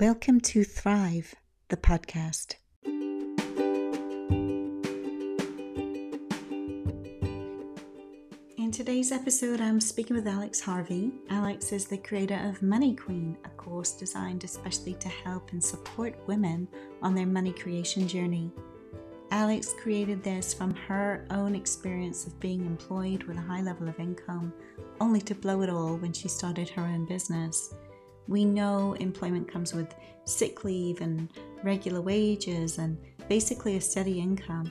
Welcome 0.00 0.40
to 0.40 0.64
Thrive, 0.64 1.36
the 1.68 1.76
podcast. 1.76 2.56
In 8.58 8.72
today's 8.72 9.12
episode, 9.12 9.60
I'm 9.60 9.80
speaking 9.80 10.16
with 10.16 10.26
Alex 10.26 10.60
Harvey. 10.60 11.12
Alex 11.30 11.70
is 11.70 11.86
the 11.86 11.96
creator 11.96 12.40
of 12.44 12.60
Money 12.60 12.96
Queen, 12.96 13.36
a 13.44 13.48
course 13.50 13.92
designed 13.92 14.42
especially 14.42 14.94
to 14.94 15.08
help 15.08 15.52
and 15.52 15.62
support 15.62 16.16
women 16.26 16.66
on 17.00 17.14
their 17.14 17.26
money 17.26 17.52
creation 17.52 18.08
journey. 18.08 18.50
Alex 19.30 19.76
created 19.80 20.24
this 20.24 20.52
from 20.52 20.74
her 20.74 21.24
own 21.30 21.54
experience 21.54 22.26
of 22.26 22.40
being 22.40 22.66
employed 22.66 23.22
with 23.22 23.36
a 23.36 23.42
high 23.42 23.62
level 23.62 23.88
of 23.88 24.00
income, 24.00 24.52
only 25.00 25.20
to 25.20 25.36
blow 25.36 25.62
it 25.62 25.70
all 25.70 25.94
when 25.98 26.12
she 26.12 26.26
started 26.26 26.68
her 26.68 26.82
own 26.82 27.06
business. 27.06 27.74
We 28.28 28.44
know 28.44 28.94
employment 28.94 29.50
comes 29.50 29.74
with 29.74 29.94
sick 30.24 30.64
leave 30.64 31.00
and 31.00 31.28
regular 31.62 32.00
wages 32.00 32.78
and 32.78 32.96
basically 33.28 33.76
a 33.76 33.80
steady 33.80 34.20
income 34.20 34.70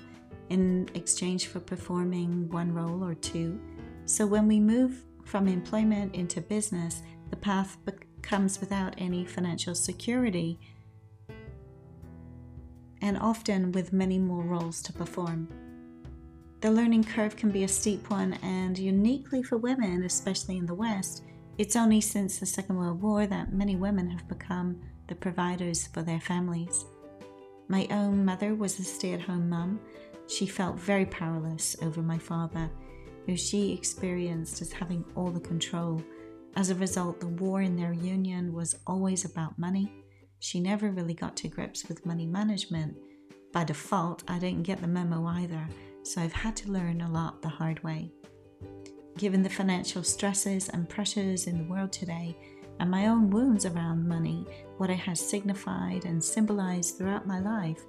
in 0.50 0.90
exchange 0.94 1.48
for 1.48 1.60
performing 1.60 2.50
one 2.50 2.74
role 2.74 3.04
or 3.04 3.16
two. 3.16 3.60
So 4.06 4.26
when 4.26 4.48
we 4.48 4.60
move 4.60 5.04
from 5.26 5.48
employment 5.48 6.16
into 6.16 6.42
business, 6.42 7.02
the 7.30 7.36
path 7.36 7.78
comes 8.22 8.60
without 8.60 8.96
any 8.98 9.26
financial 9.26 9.76
security 9.76 10.60
and 13.02 13.18
often 13.18 13.72
with 13.74 13.94
many 13.94 14.18
more 14.18 14.44
roles 14.44 14.82
to 14.82 14.94
perform. 14.94 15.48
The 16.62 16.72
learning 16.72 17.04
curve 17.04 17.36
can 17.36 17.52
be 17.52 17.66
a 17.66 17.68
steep 17.68 18.10
one, 18.10 18.34
and 18.42 18.80
uniquely 18.80 19.44
for 19.44 19.58
women, 19.58 20.04
especially 20.04 20.56
in 20.56 20.66
the 20.66 20.74
West, 20.74 21.24
it's 21.58 21.76
only 21.76 22.02
since 22.02 22.40
the 22.40 22.46
Second 22.46 22.78
World 22.78 23.02
War 23.02 23.28
that 23.28 23.54
many 23.54 23.76
women 23.76 24.10
have 24.10 24.28
become 24.28 24.82
the 25.08 25.16
providers 25.16 25.88
for 25.88 26.02
their 26.02 26.20
families. 26.20 26.86
My 27.68 27.88
own 27.92 28.26
mother 28.26 28.56
was 28.56 28.80
a 28.80 28.84
stay 28.84 29.14
at 29.14 29.22
home 29.22 29.50
mum. 29.50 29.80
She 30.28 30.46
felt 30.46 30.78
very 30.78 31.06
powerless 31.06 31.76
over 31.82 32.02
my 32.02 32.18
father, 32.18 32.70
who 33.26 33.36
she 33.36 33.74
experienced 33.74 34.62
as 34.62 34.72
having 34.72 35.06
all 35.16 35.30
the 35.30 35.40
control. 35.40 36.02
As 36.56 36.70
a 36.70 36.76
result, 36.76 37.20
the 37.20 37.28
war 37.28 37.62
in 37.62 37.76
their 37.76 37.94
union 37.94 38.54
was 38.54 38.76
always 38.88 39.26
about 39.26 39.58
money. 39.60 39.92
She 40.40 40.60
never 40.60 40.92
really 40.92 41.14
got 41.14 41.36
to 41.38 41.48
grips 41.48 41.88
with 41.88 42.06
money 42.06 42.26
management. 42.26 42.96
By 43.54 43.64
default, 43.64 44.24
I 44.28 44.40
didn't 44.40 44.64
get 44.64 44.82
the 44.82 44.88
memo 44.88 45.26
either, 45.26 45.68
so 46.04 46.22
I've 46.22 46.34
had 46.34 46.56
to 46.58 46.72
learn 46.72 47.02
a 47.02 47.12
lot 47.12 47.42
the 47.42 47.50
hard 47.50 47.84
way. 47.84 48.12
Given 49.18 49.44
the 49.44 49.50
financial 49.50 50.04
stresses 50.04 50.70
and 50.70 50.90
pressures 50.90 51.46
in 51.46 51.60
the 51.60 51.72
world 51.72 51.92
today, 51.92 52.36
and 52.80 52.90
my 52.90 53.08
own 53.08 53.30
wounds 53.30 53.66
around 53.66 54.08
money, 54.08 54.46
what 54.78 54.90
it 54.90 54.98
has 54.98 55.20
signified 55.20 56.06
and 56.06 56.22
symbolized 56.24 56.98
throughout 56.98 57.28
my 57.28 57.40
life, 57.40 57.82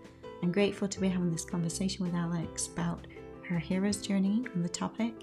I'm 0.42 0.52
grateful 0.52 0.86
to 0.86 1.00
be 1.00 1.08
having 1.08 1.32
this 1.32 1.44
conversation 1.44 2.04
with 2.04 2.14
Alex 2.14 2.66
about 2.66 3.06
her 3.48 3.58
hero's 3.58 3.96
journey 3.96 4.44
on 4.54 4.62
the 4.62 4.68
topic 4.68 5.14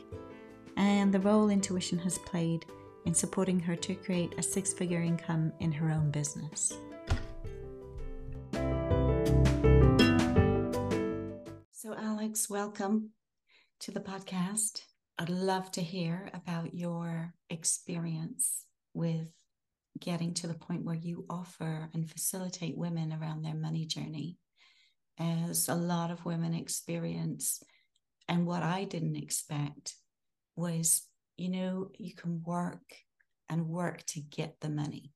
and 0.75 1.13
the 1.13 1.19
role 1.19 1.49
intuition 1.49 1.99
has 1.99 2.17
played 2.17 2.65
in 3.05 3.13
supporting 3.13 3.59
her 3.59 3.75
to 3.75 3.93
create 3.93 4.33
a 4.39 4.43
six 4.43 4.73
figure 4.73 5.01
income 5.01 5.53
in 5.59 5.71
her 5.71 5.91
own 5.91 6.09
business. 6.09 6.73
So, 11.71 11.95
Alex, 11.95 12.49
welcome 12.49 13.11
to 13.81 13.91
the 13.91 13.99
podcast. 13.99 14.81
I'd 15.19 15.29
love 15.29 15.71
to 15.73 15.81
hear 15.81 16.29
about 16.33 16.73
your 16.73 17.33
experience 17.49 18.65
with 18.93 19.27
getting 19.99 20.33
to 20.33 20.47
the 20.47 20.53
point 20.53 20.83
where 20.83 20.95
you 20.95 21.25
offer 21.29 21.89
and 21.93 22.09
facilitate 22.09 22.77
women 22.77 23.13
around 23.13 23.43
their 23.43 23.55
money 23.55 23.85
journey. 23.85 24.37
As 25.19 25.69
a 25.69 25.75
lot 25.75 26.09
of 26.09 26.25
women 26.25 26.53
experience, 26.53 27.61
and 28.27 28.45
what 28.45 28.63
I 28.63 28.85
didn't 28.85 29.17
expect 29.17 29.93
was, 30.55 31.03
you 31.37 31.49
know, 31.49 31.89
you 31.97 32.15
can 32.15 32.41
work 32.43 32.81
and 33.49 33.67
work 33.67 34.05
to 34.07 34.21
get 34.21 34.55
the 34.61 34.69
money. 34.69 35.11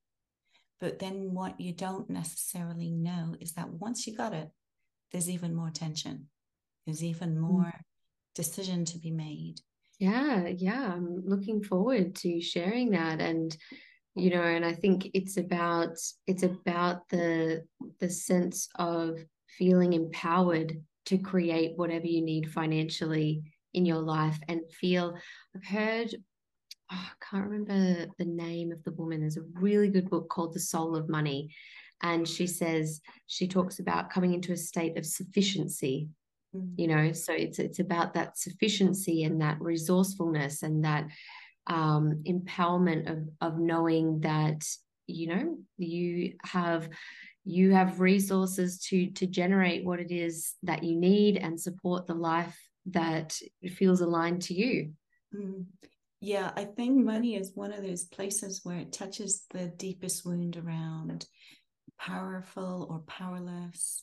But 0.80 0.98
then 0.98 1.32
what 1.32 1.58
you 1.60 1.72
don't 1.72 2.10
necessarily 2.10 2.90
know 2.90 3.34
is 3.40 3.54
that 3.54 3.70
once 3.70 4.06
you 4.06 4.14
got 4.14 4.34
it, 4.34 4.50
there's 5.10 5.30
even 5.30 5.54
more 5.54 5.70
tension. 5.70 6.28
There's 6.84 7.02
even 7.02 7.34
mm. 7.34 7.40
more 7.40 7.62
mm. 7.62 7.80
decision 8.34 8.84
to 8.86 8.98
be 8.98 9.10
made. 9.10 9.60
Yeah, 9.98 10.46
yeah. 10.48 10.92
I'm 10.92 11.22
looking 11.26 11.62
forward 11.62 12.14
to 12.16 12.40
sharing 12.40 12.90
that 12.90 13.20
and 13.20 13.56
you 14.18 14.30
know, 14.30 14.42
and 14.42 14.64
I 14.64 14.72
think 14.72 15.10
it's 15.12 15.36
about 15.36 15.96
it's 16.26 16.42
about 16.42 17.08
the 17.10 17.64
the 18.00 18.08
sense 18.08 18.68
of 18.76 19.18
feeling 19.58 19.92
empowered 19.92 20.82
to 21.06 21.18
create 21.18 21.76
whatever 21.76 22.06
you 22.06 22.22
need 22.22 22.50
financially 22.50 23.42
in 23.74 23.84
your 23.84 24.00
life 24.00 24.38
and 24.48 24.62
feel 24.80 25.14
I've 25.54 25.64
heard 25.64 26.14
oh, 26.90 27.08
I 27.10 27.24
can't 27.30 27.48
remember 27.48 28.06
the 28.18 28.24
name 28.24 28.72
of 28.72 28.82
the 28.84 28.92
woman. 28.92 29.20
There's 29.20 29.36
a 29.36 29.44
really 29.54 29.88
good 29.88 30.08
book 30.08 30.28
called 30.28 30.54
The 30.54 30.60
Soul 30.60 30.96
of 30.96 31.08
Money. 31.08 31.54
And 32.02 32.28
she 32.28 32.46
says, 32.46 33.00
she 33.26 33.48
talks 33.48 33.78
about 33.78 34.10
coming 34.10 34.34
into 34.34 34.52
a 34.52 34.56
state 34.56 34.98
of 34.98 35.06
sufficiency. 35.06 36.08
You 36.76 36.86
know 36.86 37.12
so 37.12 37.32
it's 37.32 37.58
it's 37.58 37.78
about 37.78 38.14
that 38.14 38.38
sufficiency 38.38 39.24
and 39.24 39.40
that 39.40 39.60
resourcefulness 39.60 40.62
and 40.62 40.84
that 40.84 41.06
um, 41.68 42.22
empowerment 42.26 43.10
of 43.10 43.28
of 43.40 43.58
knowing 43.58 44.20
that 44.20 44.64
you 45.06 45.28
know 45.28 45.58
you 45.78 46.34
have 46.44 46.88
you 47.44 47.72
have 47.72 48.00
resources 48.00 48.78
to 48.80 49.10
to 49.12 49.26
generate 49.26 49.84
what 49.84 50.00
it 50.00 50.10
is 50.10 50.54
that 50.62 50.82
you 50.82 50.96
need 50.96 51.36
and 51.36 51.60
support 51.60 52.06
the 52.06 52.14
life 52.14 52.56
that 52.86 53.38
feels 53.74 54.00
aligned 54.00 54.42
to 54.42 54.54
you 54.54 54.92
mm. 55.34 55.64
yeah 56.20 56.52
i 56.56 56.64
think 56.64 57.04
money 57.04 57.36
is 57.36 57.52
one 57.54 57.72
of 57.72 57.82
those 57.82 58.04
places 58.04 58.60
where 58.64 58.78
it 58.78 58.92
touches 58.92 59.44
the 59.50 59.68
deepest 59.76 60.24
wound 60.24 60.56
around 60.56 61.26
powerful 61.98 62.86
or 62.90 62.98
powerless 63.06 64.02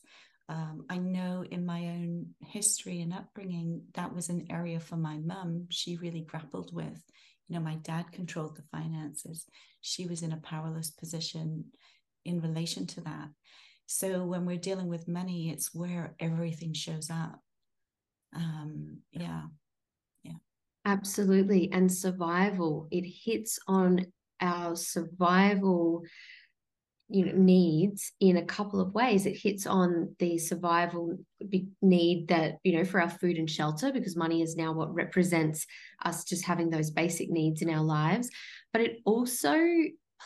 um, 0.53 0.85
I 0.87 0.99
know 0.99 1.43
in 1.49 1.65
my 1.65 1.79
own 1.79 2.27
history 2.39 3.01
and 3.01 3.11
upbringing, 3.11 3.81
that 3.95 4.13
was 4.13 4.29
an 4.29 4.45
area 4.51 4.79
for 4.79 4.97
my 4.97 5.17
mum. 5.17 5.65
She 5.71 5.97
really 5.97 6.21
grappled 6.21 6.71
with. 6.71 7.01
You 7.47 7.55
know, 7.55 7.61
my 7.61 7.75
dad 7.77 8.11
controlled 8.11 8.55
the 8.55 8.63
finances. 8.71 9.47
She 9.81 10.05
was 10.05 10.21
in 10.21 10.31
a 10.31 10.37
powerless 10.37 10.91
position 10.91 11.65
in 12.23 12.39
relation 12.39 12.85
to 12.85 13.01
that. 13.01 13.29
So 13.87 14.25
when 14.25 14.45
we're 14.45 14.57
dealing 14.57 14.89
with 14.89 15.07
money, 15.07 15.49
it's 15.49 15.73
where 15.73 16.15
everything 16.19 16.73
shows 16.73 17.09
up. 17.09 17.39
Um, 18.35 18.99
yeah. 19.11 19.45
Yeah. 20.21 20.33
Absolutely. 20.85 21.71
And 21.71 21.91
survival, 21.91 22.87
it 22.91 23.05
hits 23.07 23.57
on 23.67 24.05
our 24.39 24.75
survival 24.75 26.03
you 27.09 27.25
know 27.25 27.33
needs 27.35 28.11
in 28.19 28.37
a 28.37 28.45
couple 28.45 28.79
of 28.79 28.93
ways. 28.93 29.25
It 29.25 29.37
hits 29.37 29.65
on 29.65 30.15
the 30.19 30.37
survival 30.37 31.17
need 31.81 32.27
that 32.29 32.57
you 32.63 32.77
know 32.77 32.85
for 32.85 33.01
our 33.01 33.09
food 33.09 33.37
and 33.37 33.49
shelter 33.49 33.91
because 33.91 34.15
money 34.15 34.41
is 34.41 34.55
now 34.55 34.73
what 34.73 34.93
represents 34.93 35.65
us 36.05 36.23
just 36.23 36.45
having 36.45 36.69
those 36.69 36.91
basic 36.91 37.29
needs 37.29 37.61
in 37.61 37.69
our 37.69 37.83
lives. 37.83 38.29
But 38.71 38.81
it 38.81 38.97
also 39.05 39.55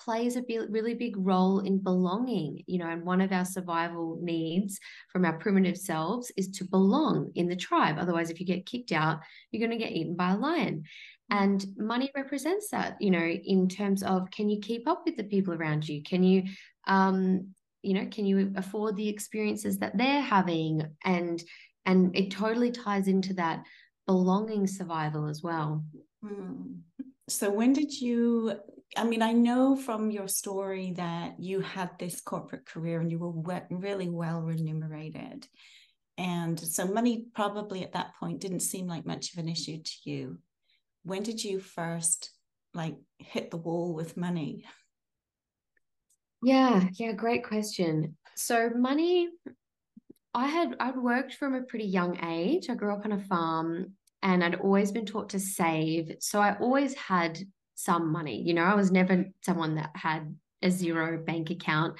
plays 0.06 0.36
a 0.36 0.44
really 0.70 0.94
big 0.94 1.16
role 1.18 1.60
in 1.62 1.80
belonging 1.80 2.62
you 2.68 2.78
know 2.78 2.88
and 2.88 3.04
one 3.04 3.20
of 3.20 3.32
our 3.32 3.44
survival 3.44 4.20
needs 4.22 4.80
from 5.12 5.26
our 5.26 5.40
primitive 5.40 5.76
selves 5.76 6.32
is 6.38 6.50
to 6.50 6.66
belong 6.66 7.32
in 7.36 7.48
the 7.48 7.56
tribe. 7.56 7.98
Otherwise 7.98 8.30
if 8.30 8.40
you 8.40 8.46
get 8.46 8.66
kicked 8.66 8.92
out 8.92 9.20
you're 9.52 9.66
going 9.66 9.78
to 9.78 9.84
get 9.84 9.94
eaten 9.94 10.16
by 10.16 10.32
a 10.32 10.38
lion 10.38 10.84
and 11.30 11.66
money 11.78 12.10
represents 12.16 12.70
that 12.70 12.96
you 13.02 13.12
know 13.12 13.20
in 13.20 13.68
terms 13.68 14.04
of 14.04 14.32
can 14.32 14.50
you 14.50 14.60
keep 14.60 14.88
up 14.88 15.04
with 15.06 15.18
the 15.18 15.24
people 15.24 15.54
around 15.54 15.88
you? 15.88 16.02
Can 16.04 16.24
you 16.24 16.44
um 16.88 17.50
you 17.82 17.94
know 17.94 18.08
can 18.10 18.26
you 18.26 18.54
afford 18.56 18.96
the 18.96 19.10
experiences 19.10 19.78
that 19.80 19.98
they're 19.98 20.22
having? 20.22 20.84
And 21.04 21.44
and 21.86 22.16
it 22.16 22.32
totally 22.32 22.72
ties 22.72 23.08
into 23.08 23.34
that 23.36 23.64
belonging 24.06 24.68
survival 24.68 25.28
as 25.28 25.42
well. 25.44 25.84
Hmm. 26.24 26.80
so 27.30 27.52
when 27.52 27.74
did 27.74 27.94
you 27.94 28.54
i 28.98 29.04
mean 29.04 29.22
i 29.22 29.32
know 29.32 29.76
from 29.76 30.10
your 30.10 30.28
story 30.28 30.94
that 30.94 31.40
you 31.40 31.62
had 31.62 31.92
this 32.00 32.22
corporate 32.22 32.66
career 32.66 33.00
and 33.00 33.12
you 33.12 33.20
were 33.20 33.62
really 33.70 34.10
well 34.10 34.42
remunerated. 34.42 35.48
And 36.18 36.60
so 36.60 36.88
money 36.88 37.26
probably 37.36 37.84
at 37.84 37.94
that 37.94 38.16
point 38.20 38.42
didn't 38.42 38.62
seem 38.62 38.88
like 38.88 39.06
much 39.06 39.34
of 39.34 39.38
an 39.38 39.48
issue 39.48 39.78
to 39.84 39.92
you 40.10 40.40
when 41.08 41.24
did 41.24 41.44
you 41.44 41.60
first 41.60 42.32
like 42.74 42.96
hit 43.18 43.50
the 43.50 43.58
wall 43.58 43.94
with 43.94 44.18
money? 44.18 44.66
Yeah, 46.44 46.88
yeah, 46.94 47.14
great 47.14 47.44
question. 47.44 48.18
So 48.36 48.70
money, 48.70 49.30
I 50.34 50.48
had 50.48 50.76
I'd 50.80 50.98
worked 50.98 51.34
from 51.36 51.56
a 51.56 51.64
pretty 51.64 51.86
young 51.86 52.24
age. 52.24 52.70
I 52.70 52.76
grew 52.76 52.94
up 52.94 53.06
on 53.06 53.14
a 53.14 53.20
farm 53.20 53.94
and 54.22 54.44
I'd 54.44 54.56
always 54.56 54.92
been 54.92 55.06
taught 55.06 55.30
to 55.30 55.40
save. 55.40 56.18
So 56.20 56.40
I 56.40 56.58
always 56.60 56.94
had 56.94 57.40
some 57.76 58.12
money. 58.12 58.42
You 58.42 58.54
know, 58.54 58.64
I 58.64 58.76
was 58.76 58.92
never 58.92 59.26
someone 59.44 59.76
that 59.76 59.92
had 59.96 60.36
a 60.62 60.70
zero 60.70 61.24
bank 61.24 61.50
account. 61.50 61.98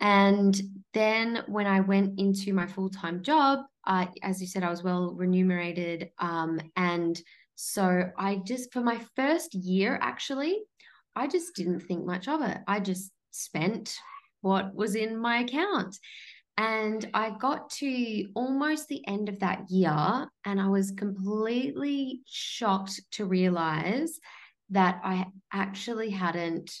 And 0.00 0.60
then 0.94 1.42
when 1.46 1.66
I 1.66 1.80
went 1.80 2.18
into 2.18 2.52
my 2.52 2.66
full 2.66 2.90
time 2.90 3.22
job, 3.22 3.60
uh, 3.86 4.06
as 4.22 4.40
you 4.40 4.46
said, 4.46 4.62
I 4.62 4.70
was 4.70 4.82
well 4.82 5.14
remunerated. 5.14 6.10
Um, 6.18 6.60
and 6.76 7.20
so 7.62 8.10
I 8.16 8.36
just, 8.36 8.72
for 8.72 8.80
my 8.80 8.98
first 9.16 9.54
year, 9.54 9.98
actually, 10.00 10.60
I 11.14 11.26
just 11.26 11.54
didn't 11.54 11.80
think 11.80 12.06
much 12.06 12.26
of 12.26 12.40
it. 12.40 12.56
I 12.66 12.80
just 12.80 13.12
spent 13.32 13.94
what 14.40 14.74
was 14.74 14.94
in 14.94 15.18
my 15.18 15.40
account. 15.40 15.94
And 16.56 17.08
I 17.12 17.30
got 17.30 17.68
to 17.72 18.28
almost 18.34 18.88
the 18.88 19.06
end 19.06 19.28
of 19.28 19.40
that 19.40 19.70
year, 19.70 20.26
and 20.46 20.58
I 20.58 20.68
was 20.68 20.92
completely 20.92 22.22
shocked 22.26 22.98
to 23.12 23.26
realize 23.26 24.18
that 24.70 25.00
I 25.04 25.26
actually 25.52 26.10
hadn't, 26.10 26.72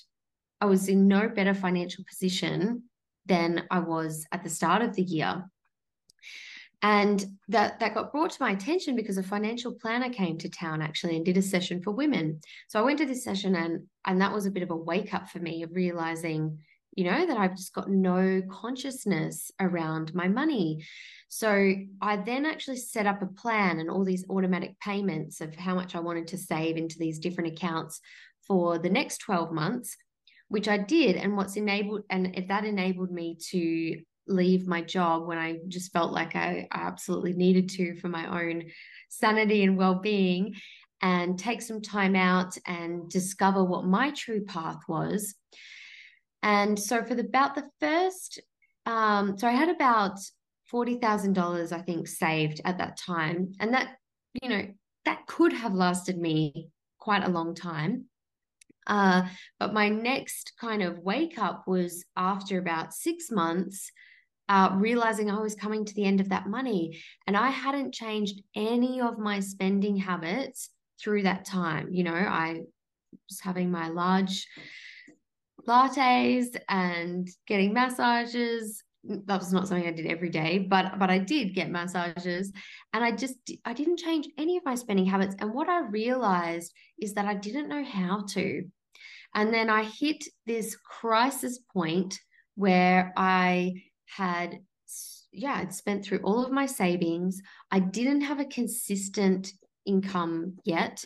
I 0.62 0.64
was 0.64 0.88
in 0.88 1.08
no 1.08 1.28
better 1.28 1.54
financial 1.54 2.04
position 2.08 2.84
than 3.26 3.64
I 3.70 3.80
was 3.80 4.26
at 4.32 4.44
the 4.44 4.50
start 4.50 4.80
of 4.80 4.96
the 4.96 5.02
year. 5.02 5.44
And 6.82 7.24
that, 7.48 7.78
that 7.80 7.94
got 7.94 8.10
brought 8.10 8.30
to 8.30 8.42
my 8.42 8.52
attention 8.52 8.96
because 8.96 9.18
a 9.18 9.22
financial 9.22 9.72
planner 9.72 10.08
came 10.08 10.38
to 10.38 10.48
town 10.48 10.80
actually 10.80 11.16
and 11.16 11.24
did 11.24 11.36
a 11.36 11.42
session 11.42 11.82
for 11.82 11.90
women. 11.90 12.40
So 12.68 12.78
I 12.78 12.82
went 12.82 12.98
to 12.98 13.06
this 13.06 13.22
session 13.24 13.54
and 13.54 13.86
and 14.06 14.20
that 14.22 14.32
was 14.32 14.46
a 14.46 14.50
bit 14.50 14.62
of 14.62 14.70
a 14.70 14.76
wake 14.76 15.12
up 15.12 15.28
for 15.28 15.40
me 15.40 15.62
of 15.62 15.74
realizing, 15.74 16.58
you 16.96 17.04
know, 17.04 17.26
that 17.26 17.36
I've 17.36 17.56
just 17.56 17.74
got 17.74 17.90
no 17.90 18.40
consciousness 18.50 19.50
around 19.60 20.14
my 20.14 20.26
money. 20.26 20.86
So 21.28 21.74
I 22.00 22.16
then 22.16 22.46
actually 22.46 22.78
set 22.78 23.06
up 23.06 23.20
a 23.20 23.26
plan 23.26 23.78
and 23.78 23.90
all 23.90 24.04
these 24.04 24.24
automatic 24.30 24.80
payments 24.80 25.42
of 25.42 25.54
how 25.54 25.74
much 25.74 25.94
I 25.94 26.00
wanted 26.00 26.28
to 26.28 26.38
save 26.38 26.78
into 26.78 26.98
these 26.98 27.18
different 27.18 27.52
accounts 27.52 28.00
for 28.48 28.78
the 28.78 28.90
next 28.90 29.18
12 29.18 29.52
months 29.52 29.96
which 30.50 30.66
I 30.66 30.78
did. 30.78 31.14
And 31.14 31.36
what's 31.36 31.56
enabled, 31.56 32.02
and 32.10 32.36
if 32.36 32.48
that 32.48 32.64
enabled 32.64 33.12
me 33.12 33.38
to 33.50 34.02
leave 34.30 34.66
my 34.66 34.80
job 34.80 35.26
when 35.26 35.38
I 35.38 35.58
just 35.68 35.92
felt 35.92 36.12
like 36.12 36.36
I, 36.36 36.68
absolutely 36.72 37.32
needed 37.32 37.68
to 37.70 37.96
for 37.96 38.08
my 38.08 38.42
own 38.42 38.64
sanity 39.08 39.64
and 39.64 39.76
well 39.76 39.96
being, 39.96 40.54
and 41.02 41.38
take 41.38 41.62
some 41.62 41.80
time 41.80 42.14
out 42.14 42.56
and 42.66 43.08
discover 43.08 43.64
what 43.64 43.84
my 43.84 44.10
true 44.10 44.44
path 44.44 44.80
was. 44.88 45.34
And 46.42 46.78
so, 46.78 47.02
for 47.04 47.14
the, 47.14 47.24
about 47.24 47.54
the 47.54 47.68
first, 47.80 48.40
um, 48.86 49.36
so 49.36 49.46
I 49.46 49.52
had 49.52 49.68
about 49.68 50.18
$40,000, 50.72 51.72
I 51.72 51.82
think, 51.82 52.08
saved 52.08 52.60
at 52.64 52.78
that 52.78 52.96
time. 52.96 53.52
And 53.60 53.74
that, 53.74 53.96
you 54.40 54.48
know, 54.48 54.66
that 55.04 55.26
could 55.26 55.52
have 55.52 55.74
lasted 55.74 56.18
me 56.18 56.68
quite 56.98 57.24
a 57.24 57.30
long 57.30 57.54
time. 57.54 58.06
Uh, 58.86 59.22
but 59.58 59.72
my 59.72 59.88
next 59.88 60.52
kind 60.60 60.82
of 60.82 60.98
wake 60.98 61.38
up 61.38 61.64
was 61.66 62.04
after 62.16 62.58
about 62.58 62.94
six 62.94 63.30
months, 63.30 63.90
uh, 64.50 64.70
realizing 64.74 65.30
I 65.30 65.38
was 65.38 65.54
coming 65.54 65.84
to 65.84 65.94
the 65.94 66.04
end 66.04 66.20
of 66.20 66.30
that 66.30 66.48
money. 66.48 67.00
And 67.28 67.36
I 67.36 67.50
hadn't 67.50 67.94
changed 67.94 68.42
any 68.56 69.00
of 69.00 69.16
my 69.16 69.38
spending 69.38 69.96
habits 69.96 70.70
through 71.00 71.22
that 71.22 71.44
time. 71.44 71.90
You 71.92 72.02
know, 72.02 72.14
I 72.14 72.62
was 73.28 73.40
having 73.40 73.70
my 73.70 73.88
large 73.90 74.48
lattes 75.68 76.56
and 76.68 77.28
getting 77.46 77.72
massages 77.72 78.82
that 79.04 79.38
was 79.38 79.52
not 79.52 79.68
something 79.68 79.86
I 79.86 79.92
did 79.92 80.06
every 80.06 80.30
day, 80.30 80.58
but 80.58 80.98
but 80.98 81.10
I 81.10 81.18
did 81.18 81.54
get 81.54 81.70
massages 81.70 82.52
and 82.92 83.04
I 83.04 83.12
just 83.12 83.36
I 83.64 83.72
didn't 83.72 83.98
change 83.98 84.28
any 84.36 84.56
of 84.56 84.64
my 84.64 84.74
spending 84.74 85.06
habits 85.06 85.36
and 85.38 85.54
what 85.54 85.68
I 85.68 85.86
realized 85.86 86.74
is 86.98 87.14
that 87.14 87.24
I 87.24 87.34
didn't 87.34 87.68
know 87.68 87.84
how 87.84 88.24
to. 88.30 88.64
And 89.34 89.54
then 89.54 89.70
I 89.70 89.84
hit 89.84 90.24
this 90.44 90.76
crisis 90.76 91.60
point 91.72 92.18
where 92.56 93.12
I 93.16 93.74
had 94.16 94.60
yeah, 95.32 95.54
I'd 95.54 95.72
spent 95.72 96.04
through 96.04 96.18
all 96.24 96.44
of 96.44 96.50
my 96.50 96.66
savings. 96.66 97.40
I 97.70 97.78
didn't 97.78 98.22
have 98.22 98.40
a 98.40 98.44
consistent 98.44 99.52
income 99.86 100.56
yet 100.64 101.04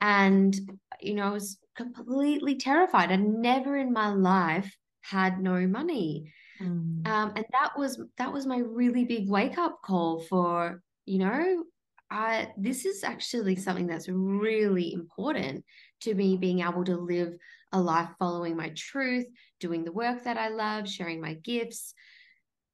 and 0.00 0.54
you 1.00 1.14
know, 1.14 1.24
I 1.24 1.30
was 1.30 1.58
completely 1.74 2.56
terrified. 2.56 3.10
I 3.10 3.16
never 3.16 3.76
in 3.78 3.92
my 3.92 4.08
life 4.08 4.76
had 5.00 5.40
no 5.40 5.66
money 5.66 6.32
Mm. 6.62 7.06
Um, 7.06 7.32
and 7.36 7.44
that 7.52 7.72
was 7.76 8.00
that 8.18 8.32
was 8.32 8.46
my 8.46 8.58
really 8.58 9.04
big 9.04 9.28
wake 9.28 9.58
up 9.58 9.80
call 9.82 10.20
for 10.20 10.82
you 11.06 11.18
know 11.18 11.64
I 12.10 12.52
this 12.56 12.84
is 12.84 13.04
actually 13.04 13.56
something 13.56 13.86
that's 13.86 14.08
really 14.08 14.92
important 14.92 15.64
to 16.02 16.14
me 16.14 16.36
being 16.36 16.60
able 16.60 16.84
to 16.84 16.96
live 16.96 17.36
a 17.72 17.80
life 17.80 18.10
following 18.18 18.54
my 18.54 18.70
truth, 18.76 19.26
doing 19.60 19.84
the 19.84 19.92
work 19.92 20.24
that 20.24 20.36
I 20.36 20.48
love, 20.48 20.88
sharing 20.88 21.20
my 21.20 21.34
gifts. 21.34 21.94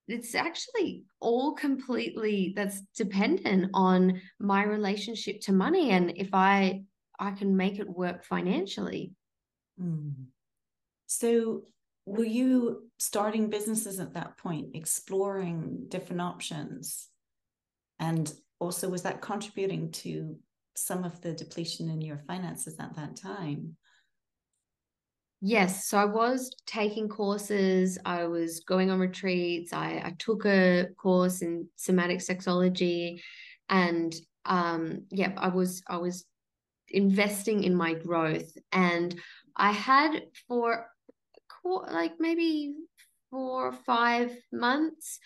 It's 0.09 0.35
actually 0.35 1.05
all 1.21 1.53
completely 1.53 2.53
that's 2.57 2.81
dependent 2.97 3.71
on 3.75 4.21
my 4.41 4.65
relationship 4.65 5.41
to 5.43 5.53
money 5.53 5.91
and 5.91 6.13
if 6.17 6.31
I 6.33 6.83
I 7.19 7.33
can 7.33 7.57
make 7.57 7.79
it 7.79 7.89
work 7.89 8.25
financially. 8.25 9.13
Mm. 9.81 10.15
So 11.07 11.65
were 12.07 12.25
you 12.25 12.89
starting 12.99 13.51
businesses 13.51 14.01
at 14.01 14.15
that 14.15 14.39
point, 14.39 14.69
exploring 14.75 15.87
different 15.89 16.23
options? 16.23 17.09
And 17.99 18.33
also, 18.61 18.89
was 18.89 19.03
that 19.03 19.21
contributing 19.21 19.91
to 19.93 20.37
some 20.75 21.05
of 21.05 21.21
the 21.21 21.33
depletion 21.33 21.91
in 21.91 22.01
your 22.01 22.19
finances 22.19 22.77
at 22.79 22.97
that 22.97 23.17
time? 23.17 23.77
Yes. 25.41 25.87
So 25.87 25.99
I 25.99 26.05
was 26.05 26.51
taking 26.67 27.09
courses, 27.09 27.97
I 28.05 28.27
was 28.27 28.61
going 28.61 28.91
on 28.91 28.99
retreats, 28.99 29.73
I, 29.73 30.03
I 30.05 30.15
took 30.19 30.45
a 30.47 30.89
course 30.97 31.43
in 31.43 31.69
somatic 31.77 32.19
sexology 32.19 33.21
and 33.69 34.15
um 34.47 35.03
yeah, 35.11 35.33
I 35.37 35.49
was 35.49 35.83
I 35.89 35.99
was 35.99 36.25
investing 36.89 37.65
in 37.65 37.75
my 37.75 37.95
growth 37.95 38.53
and 38.73 39.15
I 39.57 39.73
had 39.73 40.23
for 40.49 40.87
like 41.65 42.15
maybe 42.19 42.75
four 43.31 43.69
or 43.69 43.73
five 43.73 44.33
months, 44.53 45.19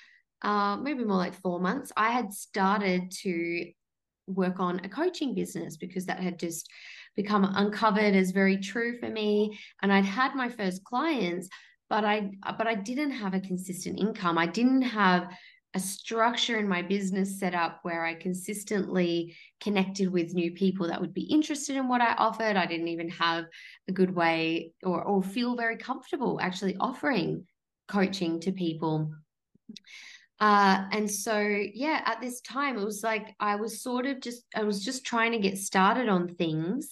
uh, 0.42 0.76
maybe 0.76 1.04
more 1.04 1.16
like 1.18 1.34
four 1.34 1.60
months, 1.60 1.92
I 1.96 2.10
had 2.10 2.32
started 2.32 3.12
to 3.22 3.72
work 4.26 4.60
on 4.60 4.80
a 4.84 4.88
coaching 4.88 5.34
business 5.34 5.76
because 5.76 6.06
that 6.06 6.20
had 6.20 6.38
just 6.38 6.68
become 7.16 7.44
uncovered 7.44 8.14
is 8.14 8.30
very 8.30 8.58
true 8.58 8.98
for 8.98 9.08
me. 9.08 9.58
And 9.82 9.92
I'd 9.92 10.04
had 10.04 10.34
my 10.34 10.48
first 10.48 10.84
clients, 10.84 11.48
but 11.88 12.04
I 12.04 12.30
but 12.58 12.66
I 12.66 12.74
didn't 12.74 13.12
have 13.12 13.34
a 13.34 13.40
consistent 13.40 13.98
income. 13.98 14.38
I 14.38 14.46
didn't 14.46 14.82
have 14.82 15.28
a 15.74 15.80
structure 15.80 16.58
in 16.58 16.68
my 16.68 16.82
business 16.82 17.38
set 17.38 17.54
up 17.54 17.78
where 17.82 18.04
I 18.04 18.14
consistently 18.14 19.34
connected 19.60 20.12
with 20.12 20.34
new 20.34 20.52
people 20.52 20.88
that 20.88 21.00
would 21.00 21.14
be 21.14 21.22
interested 21.22 21.76
in 21.76 21.88
what 21.88 22.02
I 22.02 22.12
offered. 22.14 22.56
I 22.56 22.66
didn't 22.66 22.88
even 22.88 23.08
have 23.10 23.46
a 23.88 23.92
good 23.92 24.14
way 24.14 24.72
or, 24.82 25.02
or 25.02 25.22
feel 25.22 25.56
very 25.56 25.78
comfortable 25.78 26.38
actually 26.42 26.76
offering 26.78 27.46
coaching 27.88 28.40
to 28.40 28.52
people. 28.52 29.12
Uh, 30.42 30.86
and 30.90 31.08
so, 31.08 31.38
yeah, 31.72 32.02
at 32.04 32.20
this 32.20 32.40
time, 32.40 32.76
it 32.76 32.84
was 32.84 33.04
like 33.04 33.32
I 33.38 33.54
was 33.54 33.80
sort 33.80 34.06
of 34.06 34.20
just, 34.20 34.42
I 34.56 34.64
was 34.64 34.84
just 34.84 35.06
trying 35.06 35.30
to 35.30 35.38
get 35.38 35.56
started 35.56 36.08
on 36.08 36.34
things. 36.34 36.88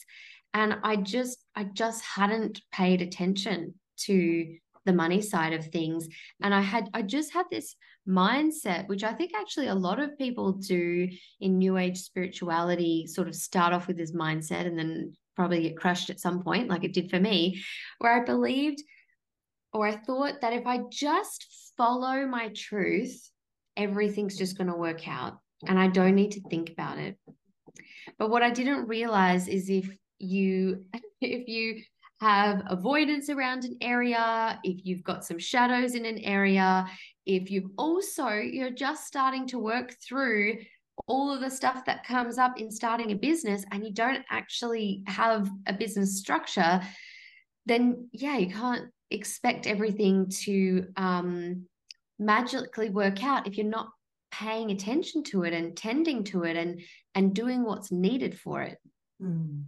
And 0.54 0.76
I 0.84 0.94
just, 0.94 1.44
I 1.56 1.64
just 1.64 2.04
hadn't 2.04 2.62
paid 2.70 3.02
attention 3.02 3.74
to 4.02 4.56
the 4.84 4.92
money 4.92 5.20
side 5.20 5.52
of 5.52 5.66
things. 5.66 6.06
And 6.40 6.54
I 6.54 6.60
had, 6.60 6.90
I 6.94 7.02
just 7.02 7.32
had 7.32 7.46
this 7.50 7.74
mindset, 8.08 8.86
which 8.86 9.02
I 9.02 9.14
think 9.14 9.32
actually 9.34 9.66
a 9.66 9.74
lot 9.74 9.98
of 9.98 10.16
people 10.16 10.52
do 10.52 11.08
in 11.40 11.58
New 11.58 11.76
Age 11.76 11.98
spirituality, 11.98 13.08
sort 13.08 13.26
of 13.26 13.34
start 13.34 13.72
off 13.72 13.88
with 13.88 13.96
this 13.96 14.12
mindset 14.12 14.68
and 14.68 14.78
then 14.78 15.12
probably 15.34 15.62
get 15.62 15.76
crushed 15.76 16.08
at 16.08 16.20
some 16.20 16.40
point, 16.44 16.68
like 16.68 16.84
it 16.84 16.92
did 16.92 17.10
for 17.10 17.18
me, 17.18 17.60
where 17.98 18.22
I 18.22 18.24
believed 18.24 18.80
or 19.72 19.88
I 19.88 19.96
thought 19.96 20.40
that 20.40 20.52
if 20.52 20.68
I 20.68 20.82
just 20.88 21.72
follow 21.76 22.26
my 22.26 22.50
truth, 22.54 23.28
everything's 23.76 24.36
just 24.36 24.56
going 24.56 24.68
to 24.68 24.76
work 24.76 25.08
out 25.08 25.38
and 25.66 25.78
I 25.78 25.88
don't 25.88 26.14
need 26.14 26.32
to 26.32 26.40
think 26.48 26.70
about 26.70 26.98
it. 26.98 27.16
But 28.18 28.30
what 28.30 28.42
I 28.42 28.50
didn't 28.50 28.88
realize 28.88 29.48
is 29.48 29.68
if 29.68 29.88
you 30.18 30.84
if 31.20 31.48
you 31.48 31.82
have 32.20 32.62
avoidance 32.66 33.30
around 33.30 33.64
an 33.64 33.76
area, 33.80 34.58
if 34.62 34.84
you've 34.84 35.02
got 35.02 35.24
some 35.24 35.38
shadows 35.38 35.94
in 35.94 36.04
an 36.04 36.18
area, 36.18 36.86
if 37.24 37.50
you've 37.50 37.70
also, 37.78 38.28
you're 38.28 38.70
just 38.70 39.06
starting 39.06 39.46
to 39.46 39.58
work 39.58 39.94
through 40.06 40.58
all 41.06 41.32
of 41.32 41.40
the 41.40 41.50
stuff 41.50 41.84
that 41.86 42.04
comes 42.04 42.36
up 42.36 42.60
in 42.60 42.70
starting 42.70 43.10
a 43.12 43.14
business 43.14 43.64
and 43.70 43.84
you 43.84 43.92
don't 43.92 44.22
actually 44.30 45.02
have 45.06 45.48
a 45.66 45.72
business 45.72 46.18
structure, 46.18 46.82
then 47.64 48.08
yeah, 48.12 48.36
you 48.36 48.52
can't 48.52 48.90
expect 49.10 49.66
everything 49.66 50.28
to 50.28 50.86
um, 50.96 51.64
magically 52.20 52.90
work 52.90 53.24
out 53.24 53.46
if 53.46 53.56
you're 53.56 53.66
not 53.66 53.88
paying 54.30 54.70
attention 54.70 55.24
to 55.24 55.42
it 55.42 55.52
and 55.52 55.76
tending 55.76 56.22
to 56.22 56.44
it 56.44 56.56
and 56.56 56.80
and 57.16 57.34
doing 57.34 57.64
what's 57.64 57.90
needed 57.90 58.38
for 58.38 58.62
it. 58.62 58.78
Mm. 59.20 59.64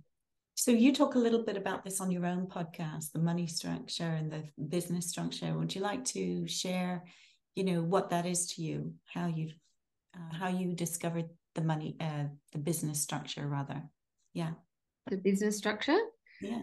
So 0.54 0.70
you 0.70 0.94
talk 0.94 1.16
a 1.16 1.18
little 1.18 1.44
bit 1.44 1.56
about 1.56 1.82
this 1.82 2.00
on 2.00 2.10
your 2.10 2.26
own 2.26 2.46
podcast, 2.46 3.10
the 3.12 3.18
money 3.18 3.46
structure 3.46 4.04
and 4.04 4.30
the 4.30 4.44
business 4.68 5.08
structure. 5.08 5.52
Would 5.58 5.74
you 5.74 5.80
like 5.80 6.04
to 6.06 6.46
share, 6.46 7.04
you 7.56 7.64
know, 7.64 7.82
what 7.82 8.10
that 8.10 8.26
is 8.26 8.46
to 8.52 8.62
you, 8.62 8.94
how 9.06 9.26
you, 9.26 9.50
uh, 10.14 10.34
how 10.34 10.48
you 10.48 10.74
discovered 10.74 11.30
the 11.54 11.62
money, 11.62 11.96
uh, 12.00 12.26
the 12.52 12.58
business 12.58 13.02
structure 13.02 13.48
rather? 13.48 13.82
Yeah. 14.34 14.52
The 15.10 15.16
business 15.16 15.56
structure. 15.56 15.98
Yeah. 16.40 16.60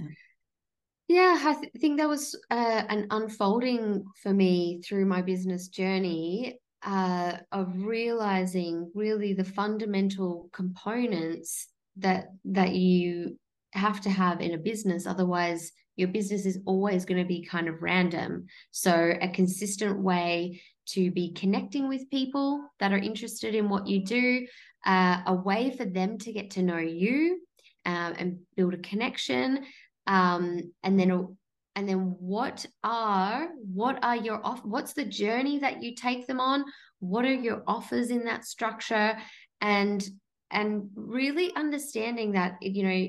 Yeah, 1.09 1.39
I 1.43 1.55
th- 1.55 1.73
think 1.79 1.97
that 1.97 2.07
was 2.07 2.35
uh, 2.51 2.83
an 2.87 3.07
unfolding 3.09 4.05
for 4.21 4.31
me 4.31 4.79
through 4.83 5.07
my 5.07 5.23
business 5.23 5.67
journey 5.67 6.59
uh, 6.83 7.37
of 7.51 7.73
realizing 7.75 8.91
really 8.93 9.33
the 9.33 9.43
fundamental 9.43 10.49
components 10.53 11.67
that 11.97 12.27
that 12.45 12.75
you 12.75 13.39
have 13.73 14.01
to 14.01 14.09
have 14.11 14.39
in 14.39 14.53
a 14.53 14.57
business. 14.59 15.07
Otherwise, 15.07 15.71
your 15.95 16.09
business 16.09 16.45
is 16.45 16.59
always 16.67 17.05
going 17.05 17.19
to 17.21 17.27
be 17.27 17.43
kind 17.43 17.67
of 17.67 17.81
random. 17.81 18.45
So, 18.69 19.13
a 19.19 19.29
consistent 19.29 19.99
way 19.99 20.61
to 20.89 21.09
be 21.09 21.33
connecting 21.33 21.89
with 21.89 22.09
people 22.11 22.63
that 22.79 22.93
are 22.93 22.99
interested 22.99 23.55
in 23.55 23.67
what 23.67 23.87
you 23.87 24.05
do, 24.05 24.45
uh, 24.85 25.21
a 25.25 25.33
way 25.33 25.75
for 25.75 25.85
them 25.85 26.19
to 26.19 26.31
get 26.31 26.51
to 26.51 26.61
know 26.61 26.77
you 26.77 27.41
um, 27.85 28.13
and 28.17 28.37
build 28.55 28.75
a 28.75 28.77
connection, 28.77 29.65
um, 30.09 30.73
and 30.83 30.99
then 30.99 31.37
and 31.75 31.87
then 31.87 32.15
what 32.19 32.65
are 32.83 33.49
what 33.73 34.03
are 34.03 34.15
your 34.15 34.45
off 34.45 34.65
what's 34.65 34.93
the 34.93 35.05
journey 35.05 35.59
that 35.59 35.81
you 35.81 35.95
take 35.95 36.27
them 36.27 36.39
on? 36.41 36.65
What 36.99 37.23
are 37.23 37.33
your 37.33 37.63
offers 37.67 38.09
in 38.09 38.25
that 38.25 38.43
structure? 38.43 39.17
And 39.61 40.03
and 40.51 40.89
really 40.95 41.55
understanding 41.55 42.33
that 42.33 42.57
you 42.61 42.83
know 42.83 43.07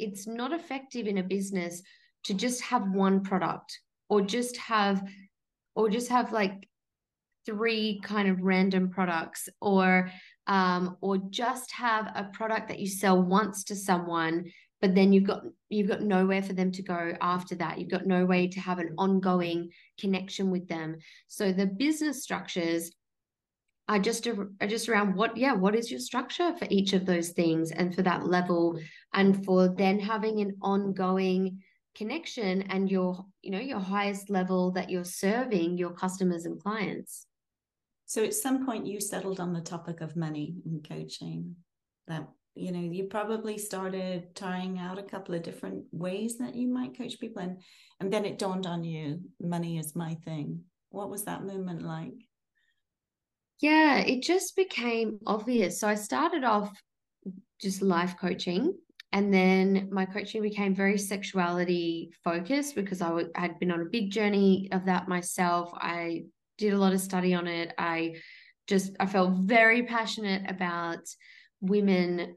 it's 0.00 0.26
not 0.26 0.52
effective 0.52 1.06
in 1.06 1.18
a 1.18 1.22
business 1.22 1.80
to 2.24 2.34
just 2.34 2.60
have 2.62 2.90
one 2.90 3.22
product 3.22 3.78
or 4.08 4.20
just 4.20 4.56
have 4.56 5.02
or 5.76 5.88
just 5.88 6.08
have 6.08 6.32
like 6.32 6.68
three 7.46 8.00
kind 8.02 8.28
of 8.28 8.42
random 8.42 8.90
products 8.90 9.48
or 9.60 10.10
um 10.48 10.96
or 11.00 11.18
just 11.30 11.70
have 11.70 12.10
a 12.16 12.24
product 12.32 12.68
that 12.68 12.80
you 12.80 12.88
sell 12.88 13.22
once 13.22 13.64
to 13.64 13.76
someone 13.76 14.44
but 14.82 14.96
then 14.96 15.12
you've 15.12 15.24
got 15.24 15.44
you've 15.70 15.88
got 15.88 16.02
nowhere 16.02 16.42
for 16.42 16.52
them 16.52 16.72
to 16.72 16.82
go 16.82 17.14
after 17.22 17.54
that. 17.54 17.78
You've 17.78 17.88
got 17.90 18.04
no 18.04 18.26
way 18.26 18.48
to 18.48 18.60
have 18.60 18.80
an 18.80 18.88
mm. 18.88 18.94
ongoing 18.98 19.70
connection 19.98 20.50
with 20.50 20.68
them. 20.68 20.96
So 21.28 21.52
the 21.52 21.66
business 21.66 22.22
structures 22.22 22.90
are 23.88 24.00
just 24.00 24.26
are 24.26 24.66
just 24.66 24.88
around 24.88 25.14
what 25.14 25.36
yeah 25.36 25.54
what 25.54 25.74
is 25.74 25.90
your 25.90 26.00
structure 26.00 26.54
for 26.58 26.66
each 26.68 26.92
of 26.92 27.06
those 27.06 27.30
things 27.30 27.70
and 27.70 27.94
for 27.94 28.02
that 28.02 28.26
level 28.26 28.78
and 29.12 29.44
for 29.44 29.68
then 29.68 29.98
having 29.98 30.40
an 30.40 30.56
ongoing 30.62 31.62
connection 31.94 32.62
and 32.62 32.90
your 32.90 33.24
you 33.42 33.50
know 33.50 33.60
your 33.60 33.80
highest 33.80 34.30
level 34.30 34.72
that 34.72 34.90
you're 34.90 35.04
serving 35.04 35.78
your 35.78 35.92
customers 35.92 36.44
and 36.44 36.60
clients? 36.60 37.26
So 38.06 38.24
at 38.24 38.34
some 38.34 38.66
point 38.66 38.86
you 38.86 39.00
settled 39.00 39.38
on 39.38 39.52
the 39.52 39.60
topic 39.60 40.00
of 40.00 40.16
money 40.16 40.56
in 40.66 40.82
coaching 40.82 41.54
that 42.08 42.28
you 42.54 42.72
know 42.72 42.80
you 42.80 43.04
probably 43.04 43.56
started 43.58 44.34
trying 44.34 44.78
out 44.78 44.98
a 44.98 45.02
couple 45.02 45.34
of 45.34 45.42
different 45.42 45.84
ways 45.92 46.38
that 46.38 46.54
you 46.54 46.68
might 46.68 46.96
coach 46.96 47.18
people 47.18 47.42
and 47.42 47.58
and 48.00 48.12
then 48.12 48.24
it 48.24 48.38
dawned 48.38 48.66
on 48.66 48.84
you 48.84 49.20
money 49.40 49.78
is 49.78 49.96
my 49.96 50.14
thing 50.24 50.60
what 50.90 51.10
was 51.10 51.24
that 51.24 51.44
moment 51.44 51.82
like 51.82 52.14
yeah, 53.62 53.98
it 53.98 54.22
just 54.22 54.56
became 54.56 55.20
obvious. 55.24 55.78
So 55.78 55.86
I 55.86 55.94
started 55.94 56.42
off 56.42 56.70
just 57.60 57.80
life 57.80 58.16
coaching. 58.20 58.74
And 59.12 59.32
then 59.32 59.88
my 59.92 60.04
coaching 60.04 60.42
became 60.42 60.74
very 60.74 60.98
sexuality 60.98 62.10
focused 62.24 62.74
because 62.74 63.00
I 63.00 63.24
had 63.36 63.60
been 63.60 63.70
on 63.70 63.82
a 63.82 63.90
big 63.90 64.10
journey 64.10 64.68
of 64.72 64.86
that 64.86 65.06
myself. 65.06 65.70
I 65.74 66.24
did 66.58 66.72
a 66.72 66.78
lot 66.78 66.92
of 66.92 67.00
study 67.00 67.34
on 67.34 67.46
it. 67.46 67.72
I 67.78 68.16
just, 68.66 68.96
I 68.98 69.06
felt 69.06 69.34
very 69.34 69.84
passionate 69.84 70.50
about 70.50 71.00
women 71.60 72.36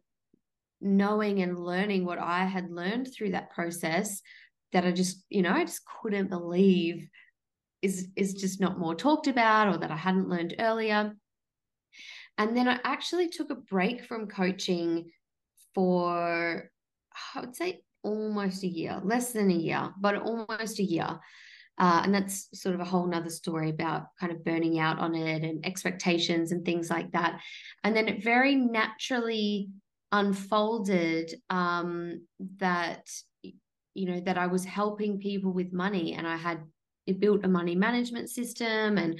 knowing 0.85 1.41
and 1.41 1.59
learning 1.59 2.05
what 2.05 2.19
I 2.19 2.45
had 2.45 2.69
learned 2.69 3.13
through 3.13 3.31
that 3.31 3.51
process 3.51 4.21
that 4.71 4.85
I 4.85 4.91
just, 4.91 5.23
you 5.29 5.41
know, 5.41 5.51
I 5.51 5.65
just 5.65 5.81
couldn't 6.01 6.29
believe 6.29 7.07
is 7.81 8.07
is 8.15 8.33
just 8.33 8.59
not 8.59 8.79
more 8.79 8.95
talked 8.95 9.27
about 9.27 9.67
or 9.67 9.77
that 9.77 9.91
I 9.91 9.97
hadn't 9.97 10.29
learned 10.29 10.55
earlier. 10.59 11.13
And 12.37 12.55
then 12.55 12.67
I 12.67 12.79
actually 12.83 13.29
took 13.29 13.49
a 13.49 13.55
break 13.55 14.05
from 14.05 14.27
coaching 14.27 15.11
for 15.73 16.69
I 17.35 17.39
would 17.39 17.55
say 17.55 17.81
almost 18.03 18.63
a 18.63 18.67
year, 18.67 19.01
less 19.03 19.31
than 19.33 19.49
a 19.49 19.55
year, 19.55 19.91
but 19.99 20.17
almost 20.17 20.79
a 20.79 20.83
year. 20.83 21.19
Uh, 21.77 22.01
and 22.03 22.13
that's 22.13 22.47
sort 22.53 22.75
of 22.75 22.79
a 22.79 22.85
whole 22.85 23.05
nother 23.05 23.29
story 23.29 23.69
about 23.69 24.07
kind 24.19 24.31
of 24.31 24.45
burning 24.45 24.79
out 24.79 24.97
on 24.97 25.13
it 25.13 25.43
and 25.43 25.65
expectations 25.65 26.51
and 26.51 26.63
things 26.63 26.89
like 26.89 27.11
that. 27.11 27.41
And 27.83 27.95
then 27.95 28.07
it 28.07 28.23
very 28.23 28.55
naturally 28.55 29.69
unfolded 30.15 31.33
um, 31.49 32.21
that 32.57 33.07
you 33.93 34.05
know 34.09 34.19
that 34.21 34.37
I 34.37 34.47
was 34.47 34.65
helping 34.65 35.19
people 35.19 35.51
with 35.51 35.73
money 35.73 36.13
and 36.13 36.27
I 36.27 36.37
had 36.37 36.63
built 37.19 37.45
a 37.45 37.47
money 37.47 37.75
management 37.75 38.29
system 38.29 38.97
and 38.97 39.19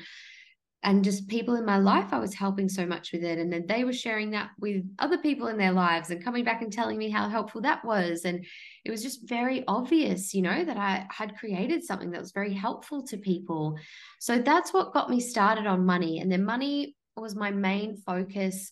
and 0.84 1.04
just 1.04 1.28
people 1.28 1.56
in 1.56 1.66
my 1.66 1.78
life 1.78 2.14
I 2.14 2.20
was 2.20 2.34
helping 2.34 2.70
so 2.70 2.86
much 2.86 3.12
with 3.12 3.24
it 3.24 3.40
and 3.40 3.52
then 3.52 3.66
they 3.68 3.84
were 3.84 3.94
sharing 3.94 4.32
that 4.32 4.52
with 4.60 4.84
other 5.00 5.18
people 5.18 5.48
in 5.48 5.58
their 5.58 5.72
lives 5.72 6.10
and 6.12 6.24
coming 6.24 6.44
back 6.44 6.62
and 6.62 6.72
telling 6.72 6.98
me 6.98 7.10
how 7.10 7.28
helpful 7.28 7.62
that 7.62 7.84
was 7.84 8.26
and 8.26 8.46
it 8.84 8.92
was 8.92 9.02
just 9.02 9.28
very 9.28 9.64
obvious 9.68 10.34
you 10.34 10.42
know 10.42 10.64
that 10.64 10.78
I 10.78 11.08
had 11.10 11.38
created 11.38 11.84
something 11.84 12.12
that 12.12 12.22
was 12.22 12.32
very 12.32 12.54
helpful 12.54 13.06
to 13.08 13.18
people. 13.18 13.78
So 14.20 14.40
that's 14.40 14.74
what 14.74 14.94
got 14.94 15.10
me 15.10 15.20
started 15.20 15.66
on 15.68 15.86
money 15.86 16.20
and 16.20 16.32
then 16.32 16.46
money 16.46 16.96
was 17.18 17.36
my 17.36 17.52
main 17.52 17.98
focus 17.98 18.72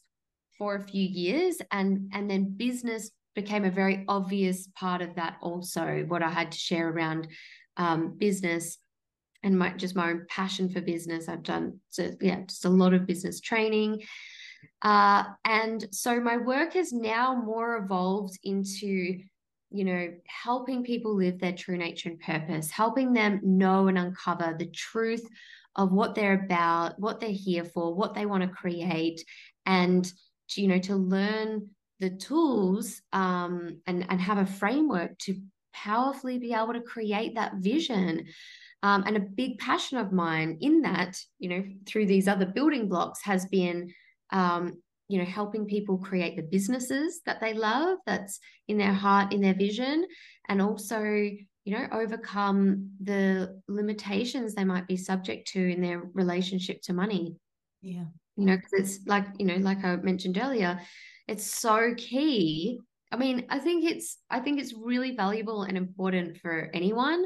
for 0.64 0.76
a 0.76 0.82
few 0.82 1.06
years 1.06 1.58
and 1.72 2.10
and 2.14 2.30
then 2.30 2.56
business 2.56 3.12
became 3.36 3.66
a 3.66 3.70
very 3.70 4.06
obvious 4.08 4.70
part 4.80 5.02
of 5.02 5.14
that 5.16 5.36
also 5.42 6.06
what 6.08 6.24
I 6.24 6.30
had 6.30 6.54
to 6.54 6.58
share 6.58 6.88
around 6.90 7.28
um, 7.76 8.16
business 8.18 8.78
and 9.44 9.60
my 9.60 9.72
just 9.74 9.94
my 9.94 10.12
own 10.12 10.26
passion 10.30 10.70
for 10.70 10.80
business. 10.80 11.28
I've 11.28 11.44
done 11.44 11.82
so 11.90 12.12
yeah, 12.22 12.44
just 12.48 12.64
a 12.64 12.70
lot 12.70 12.94
of 12.94 13.06
business 13.06 13.42
training. 13.42 14.04
Uh, 14.82 15.24
and 15.44 15.86
so 15.92 16.22
my 16.22 16.38
work 16.38 16.76
has 16.76 16.94
now 16.94 17.36
more 17.36 17.76
evolved 17.76 18.40
into 18.44 19.20
you 19.70 19.84
know 19.84 20.14
helping 20.28 20.82
people 20.86 21.14
live 21.14 21.40
their 21.40 21.52
true 21.52 21.78
nature 21.78 22.08
and 22.08 22.22
purpose 22.22 22.72
helping 22.72 23.12
them 23.12 23.42
know 23.44 23.90
and 23.90 23.98
uncover 23.98 24.56
the 24.58 24.68
truth 24.68 25.28
of 25.76 25.92
what 25.92 26.16
they're 26.16 26.46
about 26.46 26.98
what 27.00 27.20
they're 27.20 27.42
here 27.48 27.66
for 27.66 27.94
what 27.94 28.14
they 28.14 28.26
want 28.26 28.44
to 28.44 28.50
create 28.62 29.26
and 29.66 30.14
to, 30.50 30.62
you 30.62 30.68
know 30.68 30.80
to 30.80 30.96
learn 30.96 31.70
the 32.00 32.10
tools 32.10 33.02
um, 33.14 33.82
and 33.88 34.06
and 34.10 34.22
have 34.22 34.38
a 34.38 34.46
framework 34.46 35.18
to 35.20 35.36
powerfully 35.74 36.38
be 36.38 36.54
able 36.54 36.74
to 36.74 36.82
create 36.82 37.36
that 37.36 37.56
vision 37.56 38.26
um, 38.84 39.06
and 39.08 39.16
a 39.16 39.22
big 39.22 39.58
passion 39.60 39.98
of 39.98 40.12
mine 40.12 40.58
in 40.60 40.82
that, 40.82 41.18
you 41.40 41.50
know, 41.50 41.64
through 41.88 42.06
these 42.06 42.28
other 42.28 42.46
building 42.46 42.90
blocks 42.90 43.24
has 43.24 43.46
been, 43.46 43.94
um, 44.32 44.74
you 45.08 45.18
know, 45.18 45.26
helping 45.26 45.66
people 45.66 45.98
create 45.98 46.36
the 46.36 46.44
businesses 46.44 47.22
that 47.26 47.40
they 47.40 47.54
love, 47.54 48.00
that's 48.06 48.40
in 48.68 48.78
their 48.78 48.94
heart, 48.94 49.32
in 49.32 49.40
their 49.40 49.54
vision, 49.54 50.06
and 50.50 50.62
also, 50.62 51.02
you 51.02 51.40
know, 51.66 51.88
overcome 51.94 52.90
the 53.02 53.58
limitations 53.70 54.54
they 54.54 54.66
might 54.66 54.86
be 54.86 54.98
subject 54.98 55.48
to 55.48 55.72
in 55.72 55.82
their 55.82 56.04
relationship 56.14 56.82
to 56.82 56.94
money. 56.94 57.38
Yeah. 57.82 58.06
You 58.36 58.46
know, 58.46 58.56
because 58.56 58.74
it's 58.74 59.08
like, 59.08 59.26
you 59.38 59.46
know, 59.46 59.56
like 59.56 59.84
I 59.84 59.96
mentioned 59.98 60.40
earlier, 60.42 60.80
it's 61.28 61.46
so 61.46 61.94
key 61.96 62.80
I 63.14 63.16
mean, 63.16 63.46
I 63.48 63.60
think 63.60 63.86
it's 63.86 64.18
I 64.32 64.40
think 64.40 64.60
it's 64.60 64.74
really 64.74 65.16
valuable 65.16 65.64
and 65.64 65.78
important 65.78 66.38
for 66.38 66.72
anyone, 66.74 67.26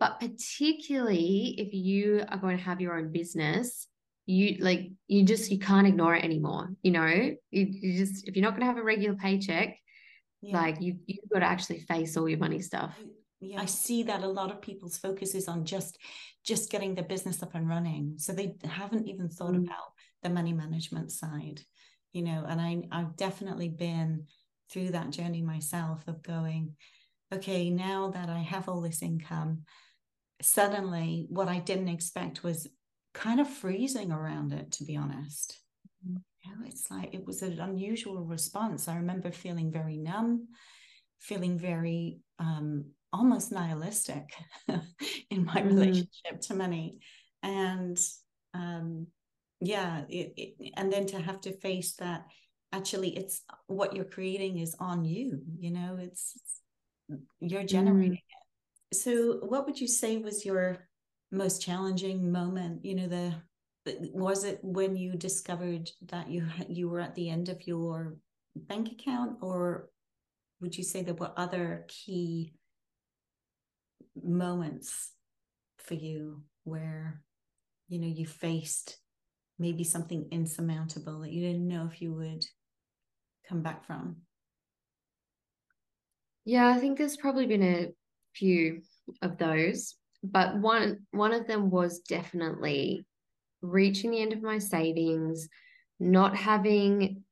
but 0.00 0.18
particularly 0.18 1.54
if 1.58 1.72
you 1.72 2.24
are 2.28 2.38
going 2.38 2.56
to 2.56 2.62
have 2.64 2.80
your 2.80 2.98
own 2.98 3.12
business, 3.12 3.86
you 4.26 4.56
like 4.58 4.90
you 5.06 5.24
just 5.24 5.52
you 5.52 5.60
can't 5.60 5.86
ignore 5.86 6.16
it 6.16 6.24
anymore. 6.24 6.70
You 6.82 6.90
know, 6.90 7.06
you, 7.06 7.36
you 7.52 7.98
just 7.98 8.26
if 8.26 8.34
you're 8.34 8.42
not 8.42 8.50
going 8.50 8.62
to 8.62 8.66
have 8.66 8.78
a 8.78 8.82
regular 8.82 9.14
paycheck, 9.14 9.78
yeah. 10.42 10.56
like 10.56 10.80
you 10.80 10.96
you've 11.06 11.30
got 11.32 11.38
to 11.38 11.46
actually 11.46 11.80
face 11.82 12.16
all 12.16 12.28
your 12.28 12.40
money 12.40 12.60
stuff. 12.60 12.98
Yeah, 13.40 13.60
I 13.60 13.66
see 13.66 14.02
that 14.02 14.24
a 14.24 14.28
lot 14.28 14.50
of 14.50 14.60
people's 14.60 14.98
focus 14.98 15.36
is 15.36 15.46
on 15.46 15.64
just 15.64 15.98
just 16.44 16.68
getting 16.68 16.96
the 16.96 17.02
business 17.04 17.44
up 17.44 17.54
and 17.54 17.68
running, 17.68 18.14
so 18.16 18.32
they 18.32 18.56
haven't 18.64 19.06
even 19.06 19.28
thought 19.28 19.52
mm. 19.52 19.64
about 19.64 19.92
the 20.22 20.30
money 20.30 20.52
management 20.52 21.12
side. 21.12 21.60
You 22.12 22.22
know, 22.22 22.44
and 22.48 22.60
I 22.60 22.82
I've 22.90 23.16
definitely 23.16 23.68
been 23.68 24.26
through 24.70 24.90
that 24.90 25.10
journey 25.10 25.42
myself 25.42 26.02
of 26.06 26.22
going, 26.22 26.74
okay, 27.32 27.70
now 27.70 28.10
that 28.10 28.28
I 28.28 28.40
have 28.40 28.68
all 28.68 28.80
this 28.80 29.02
income, 29.02 29.62
suddenly 30.42 31.26
what 31.28 31.48
I 31.48 31.58
didn't 31.58 31.88
expect 31.88 32.42
was 32.42 32.68
kind 33.14 33.40
of 33.40 33.48
freezing 33.48 34.12
around 34.12 34.52
it, 34.52 34.72
to 34.72 34.84
be 34.84 34.96
honest. 34.96 35.58
Mm-hmm. 36.06 36.18
You 36.44 36.50
know, 36.50 36.66
it's 36.66 36.90
like 36.90 37.14
it 37.14 37.26
was 37.26 37.42
an 37.42 37.58
unusual 37.60 38.24
response. 38.24 38.88
I 38.88 38.96
remember 38.96 39.32
feeling 39.32 39.72
very 39.72 39.96
numb. 39.96 40.48
feeling 41.18 41.58
very 41.58 42.20
um, 42.38 42.84
almost 43.12 43.50
nihilistic 43.50 44.32
in 45.30 45.44
my 45.44 45.56
mm. 45.56 45.66
relationship 45.66 46.40
to 46.42 46.54
money. 46.54 46.98
And 47.42 47.98
um, 48.54 49.08
yeah, 49.60 50.02
it, 50.08 50.32
it, 50.36 50.72
and 50.76 50.92
then 50.92 51.06
to 51.06 51.20
have 51.20 51.40
to 51.42 51.52
face 51.52 51.94
that 51.94 52.24
actually 52.72 53.16
it's 53.16 53.42
what 53.66 53.94
you're 53.94 54.04
creating 54.04 54.58
is 54.58 54.76
on 54.78 55.04
you, 55.04 55.40
you 55.58 55.70
know, 55.70 55.98
it's, 56.00 56.32
it's 56.36 57.18
you're 57.40 57.64
generating 57.64 58.12
mm. 58.12 58.16
it. 58.16 58.96
So, 58.96 59.40
what 59.42 59.66
would 59.66 59.80
you 59.80 59.88
say 59.88 60.18
was 60.18 60.44
your 60.44 60.88
most 61.30 61.60
challenging 61.60 62.30
moment? 62.32 62.84
You 62.84 62.94
know, 62.94 63.08
the 63.08 63.34
was 64.12 64.44
it 64.44 64.58
when 64.62 64.96
you 64.96 65.14
discovered 65.14 65.90
that 66.08 66.28
you 66.28 66.46
you 66.68 66.88
were 66.88 67.00
at 67.00 67.14
the 67.14 67.30
end 67.30 67.48
of 67.48 67.66
your 67.66 68.16
bank 68.54 68.90
account 68.92 69.38
or 69.40 69.88
would 70.60 70.76
you 70.76 70.84
say 70.84 71.02
there 71.02 71.14
were 71.14 71.32
other 71.36 71.86
key 71.88 72.54
moments 74.20 75.12
for 75.78 75.94
you 75.94 76.42
where 76.64 77.22
you 77.88 77.98
know 77.98 78.08
you 78.08 78.26
faced 78.26 78.98
maybe 79.58 79.84
something 79.84 80.26
insurmountable 80.30 81.20
that 81.20 81.32
you 81.32 81.40
didn't 81.46 81.68
know 81.68 81.88
if 81.90 82.00
you 82.00 82.12
would 82.12 82.44
come 83.48 83.62
back 83.62 83.84
from? 83.84 84.16
Yeah 86.44 86.68
i 86.68 86.78
think 86.78 86.96
there's 86.96 87.16
probably 87.16 87.46
been 87.46 87.62
a 87.62 87.88
few 88.34 88.80
of 89.20 89.36
those 89.36 89.96
but 90.22 90.56
one 90.58 91.00
one 91.10 91.32
of 91.32 91.46
them 91.46 91.70
was 91.70 92.00
definitely 92.00 93.06
reaching 93.60 94.10
the 94.10 94.22
end 94.22 94.32
of 94.32 94.42
my 94.42 94.58
savings 94.58 95.48
not 96.00 96.36
having 96.36 97.22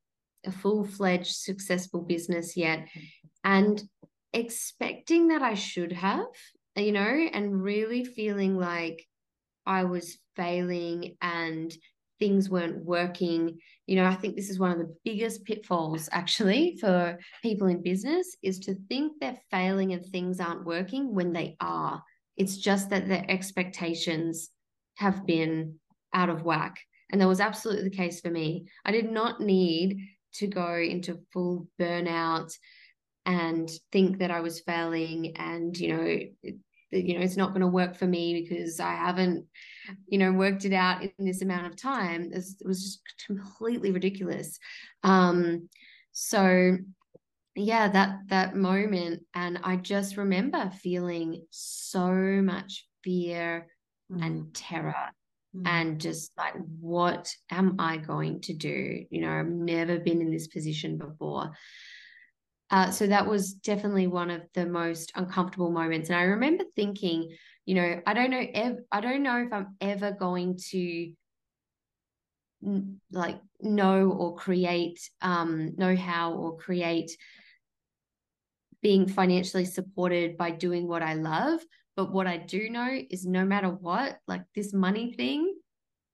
a 0.45 0.53
full-fledged 0.53 1.35
successful 1.35 2.01
business 2.03 2.57
yet 2.57 2.89
and 3.45 3.83
expecting 4.33 5.29
that 5.29 5.43
I 5.43 5.55
should 5.55 5.93
have, 5.93 6.27
you 6.77 6.93
know, 6.93 7.29
and 7.33 7.63
really 7.63 8.05
feeling 8.05 8.57
like 8.57 9.07
I 9.65 9.85
was 9.85 10.19
failing 10.37 11.17
and 11.21 11.73
things 12.19 12.51
weren't 12.51 12.85
working. 12.85 13.59
You 13.87 13.97
know, 13.97 14.07
I 14.07 14.15
think 14.15 14.37
this 14.37 14.51
is 14.51 14.59
one 14.59 14.73
of 14.73 14.79
the 14.79 14.95
biggest 15.05 15.45
pitfalls 15.45 16.09
actually 16.13 16.77
for 16.81 17.19
people 17.43 17.67
in 17.69 17.83
business 17.83 18.37
is 18.43 18.59
to 18.61 18.75
think 18.89 19.13
they're 19.21 19.41
failing 19.51 19.93
and 19.93 20.05
things 20.05 20.41
aren't 20.41 20.65
working 20.65 21.15
when 21.15 21.33
they 21.33 21.57
are. 21.61 22.03
It's 22.37 22.57
just 22.57 22.91
that 22.91 23.09
their 23.09 23.25
expectations 23.29 24.51
have 24.97 25.27
been 25.27 25.77
out 26.13 26.29
of 26.29 26.43
whack. 26.43 26.79
And 27.11 27.21
that 27.21 27.29
was 27.29 27.41
absolutely 27.41 27.85
the 27.85 27.97
case 27.97 28.21
for 28.21 28.31
me. 28.31 28.67
I 28.85 28.93
did 28.93 29.11
not 29.11 29.41
need 29.41 30.01
to 30.35 30.47
go 30.47 30.75
into 30.75 31.21
full 31.33 31.69
burnout 31.81 32.53
and 33.25 33.71
think 33.91 34.19
that 34.19 34.31
I 34.31 34.41
was 34.41 34.61
failing 34.61 35.37
and 35.37 35.77
you 35.77 35.97
know 35.97 36.19
you 36.91 37.15
know 37.15 37.25
it's 37.25 37.37
not 37.37 37.51
going 37.51 37.61
to 37.61 37.67
work 37.67 37.97
for 37.97 38.07
me 38.07 38.41
because 38.41 38.81
I 38.81 38.95
haven't 38.95 39.45
you 40.07 40.19
know 40.19 40.33
worked 40.33 40.65
it 40.65 40.73
out 40.73 41.03
in 41.03 41.25
this 41.25 41.43
amount 41.43 41.67
of 41.67 41.77
time 41.77 42.31
it 42.33 42.45
was 42.65 42.83
just 42.83 43.01
completely 43.27 43.91
ridiculous 43.91 44.59
um 45.03 45.69
so 46.13 46.77
yeah 47.55 47.89
that 47.89 48.19
that 48.29 48.57
moment 48.57 49.23
and 49.35 49.59
I 49.63 49.77
just 49.77 50.17
remember 50.17 50.71
feeling 50.83 51.45
so 51.51 52.11
much 52.13 52.87
fear 53.03 53.67
mm. 54.13 54.25
and 54.25 54.55
terror 54.55 55.11
mm. 55.57 55.63
and 55.67 56.01
just 56.01 56.33
like 56.37 56.55
what 56.81 57.35
am 57.51 57.77
I 57.79 57.97
going 57.97 58.41
to 58.43 58.53
do 58.53 59.05
you 59.11 59.21
know 59.21 59.31
I've 59.31 59.47
never 59.47 59.99
been 59.99 60.21
in 60.21 60.31
this 60.31 60.47
position 60.47 60.99
before 60.99 61.53
uh, 62.71 62.91
so 62.91 63.07
that 63.07 63.27
was 63.27 63.55
definitely 63.55 64.07
one 64.07 64.31
of 64.31 64.43
the 64.55 64.67
most 64.67 65.13
uncomfortable 65.15 65.71
moments. 65.71 66.09
And 66.09 66.19
I 66.19 66.23
remember 66.23 66.65
thinking, 66.75 67.37
you 67.65 67.75
know, 67.75 68.01
I 68.07 68.15
don't 68.15 68.31
know, 68.31 68.45
ev- 68.53 68.81
I 68.91 69.01
don't 69.01 69.23
know 69.23 69.43
if 69.45 69.53
I'm 69.53 69.77
ever 69.81 70.13
going 70.13 70.59
to 70.71 71.13
n- 72.65 73.01
like 73.13 73.41
know 73.61 74.11
or 74.11 74.35
create, 74.37 74.99
um, 75.21 75.75
know 75.77 75.95
how 75.95 76.33
or 76.33 76.57
create 76.57 77.17
being 78.83 79.07
financially 79.07 79.65
supported 79.65 80.37
by 80.37 80.51
doing 80.51 80.89
what 80.89 81.03
I 81.03 81.15
love. 81.15 81.61
But 81.95 82.13
what 82.13 82.27
I 82.27 82.37
do 82.37 82.69
know 82.69 82.99
is 83.11 83.25
no 83.25 83.45
matter 83.45 83.69
what, 83.69 84.19
like 84.27 84.43
this 84.55 84.73
money 84.73 85.13
thing 85.13 85.55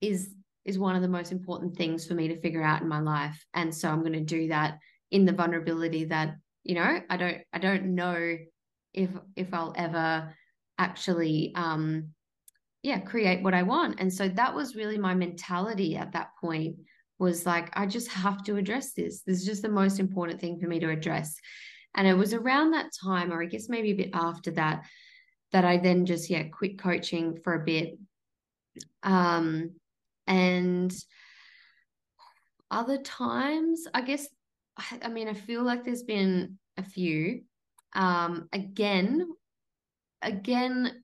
is 0.01 0.35
is 0.65 0.79
one 0.79 0.95
of 0.95 1.03
the 1.03 1.09
most 1.09 1.33
important 1.33 1.77
things 1.77 2.07
for 2.07 2.15
me 2.15 2.29
to 2.29 2.41
figure 2.41 2.63
out 2.63 2.83
in 2.83 2.89
my 2.89 3.01
life. 3.01 3.45
And 3.53 3.75
so 3.75 3.89
I'm 3.89 4.01
going 4.01 4.13
to 4.13 4.21
do 4.21 4.49
that 4.49 4.79
in 5.11 5.25
the 5.25 5.33
vulnerability 5.33 6.05
that 6.05 6.37
you 6.65 6.75
know 6.75 7.01
i 7.11 7.17
don't 7.17 7.39
i 7.53 7.59
don't 7.59 7.85
know 7.85 8.37
if 8.95 9.11
if 9.37 9.53
i'll 9.53 9.75
ever 9.77 10.33
actually 10.79 11.53
um 11.55 12.09
yeah 12.83 12.99
create 12.99 13.43
what 13.43 13.55
i 13.55 13.63
want. 13.63 14.01
And 14.01 14.13
so 14.13 14.29
that 14.29 14.55
was 14.55 14.75
really 14.75 14.99
my 14.99 15.15
mentality 15.15 15.97
at 15.97 16.13
that 16.13 16.31
point 16.41 16.77
was 17.19 17.47
like 17.47 17.71
i 17.75 17.87
just 17.87 18.09
have 18.09 18.43
to 18.45 18.57
address 18.57 18.93
this. 18.93 19.23
This 19.23 19.41
is 19.41 19.47
just 19.47 19.63
the 19.63 19.69
most 19.69 20.01
important 20.01 20.41
thing 20.41 20.59
for 20.59 20.67
me 20.67 20.81
to 20.81 20.91
address. 20.91 21.37
And 21.95 22.09
it 22.09 22.15
was 22.15 22.35
around 22.35 22.73
that 22.73 22.91
time 23.03 23.33
or 23.33 23.43
i 23.43 23.47
guess 23.47 23.69
maybe 23.69 23.93
a 23.93 23.97
bit 23.97 24.11
after 24.13 24.51
that 24.53 24.85
that 25.53 25.65
i 25.65 25.77
then 25.77 26.07
just 26.07 26.31
yeah 26.31 26.45
quit 26.45 26.79
coaching 26.79 27.39
for 27.43 27.55
a 27.55 27.65
bit. 27.65 27.99
Um 29.03 29.73
and 30.27 30.93
other 32.71 32.99
times 32.99 33.87
i 33.93 34.01
guess 34.01 34.27
I, 34.77 35.01
I 35.05 35.09
mean, 35.09 35.29
I 35.29 35.35
feel 35.35 35.63
like 35.63 35.85
there's 35.85 36.03
been 36.03 36.59
a 36.77 36.83
few. 36.83 37.43
Um, 37.95 38.49
again, 38.53 39.27
again, 40.23 41.03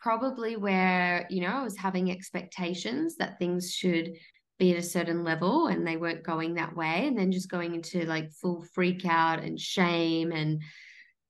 probably 0.00 0.56
where, 0.56 1.26
you 1.30 1.40
know, 1.40 1.48
I 1.48 1.62
was 1.62 1.76
having 1.76 2.10
expectations 2.10 3.16
that 3.16 3.38
things 3.38 3.72
should 3.72 4.12
be 4.58 4.72
at 4.72 4.78
a 4.78 4.82
certain 4.82 5.24
level 5.24 5.66
and 5.66 5.86
they 5.86 5.96
weren't 5.96 6.22
going 6.22 6.54
that 6.54 6.76
way. 6.76 7.06
And 7.06 7.18
then 7.18 7.32
just 7.32 7.50
going 7.50 7.74
into 7.74 8.04
like 8.04 8.30
full 8.32 8.64
freak 8.74 9.04
out 9.04 9.42
and 9.42 9.58
shame 9.58 10.32
and, 10.32 10.62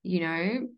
you 0.03 0.21
know, 0.21 0.69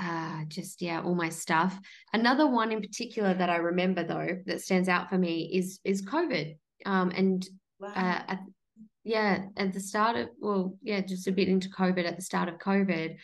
uh, 0.00 0.44
just 0.48 0.82
yeah, 0.82 1.00
all 1.02 1.14
my 1.14 1.28
stuff. 1.28 1.78
Another 2.12 2.46
one 2.46 2.72
in 2.72 2.80
particular 2.80 3.32
that 3.34 3.50
I 3.50 3.56
remember 3.56 4.04
though 4.04 4.40
that 4.46 4.60
stands 4.60 4.88
out 4.88 5.08
for 5.08 5.16
me 5.16 5.50
is 5.54 5.78
is 5.84 6.04
COVID. 6.04 6.56
Um, 6.84 7.10
and 7.10 7.48
wow. 7.78 7.92
uh, 7.94 8.36
yeah, 9.04 9.46
at 9.56 9.72
the 9.72 9.80
start 9.80 10.16
of, 10.16 10.28
well, 10.40 10.76
yeah, 10.82 11.00
just 11.00 11.28
a 11.28 11.32
bit 11.32 11.48
into 11.48 11.68
COVID, 11.68 12.06
at 12.06 12.16
the 12.16 12.22
start 12.22 12.48
of 12.48 12.58
COVID, 12.58 13.16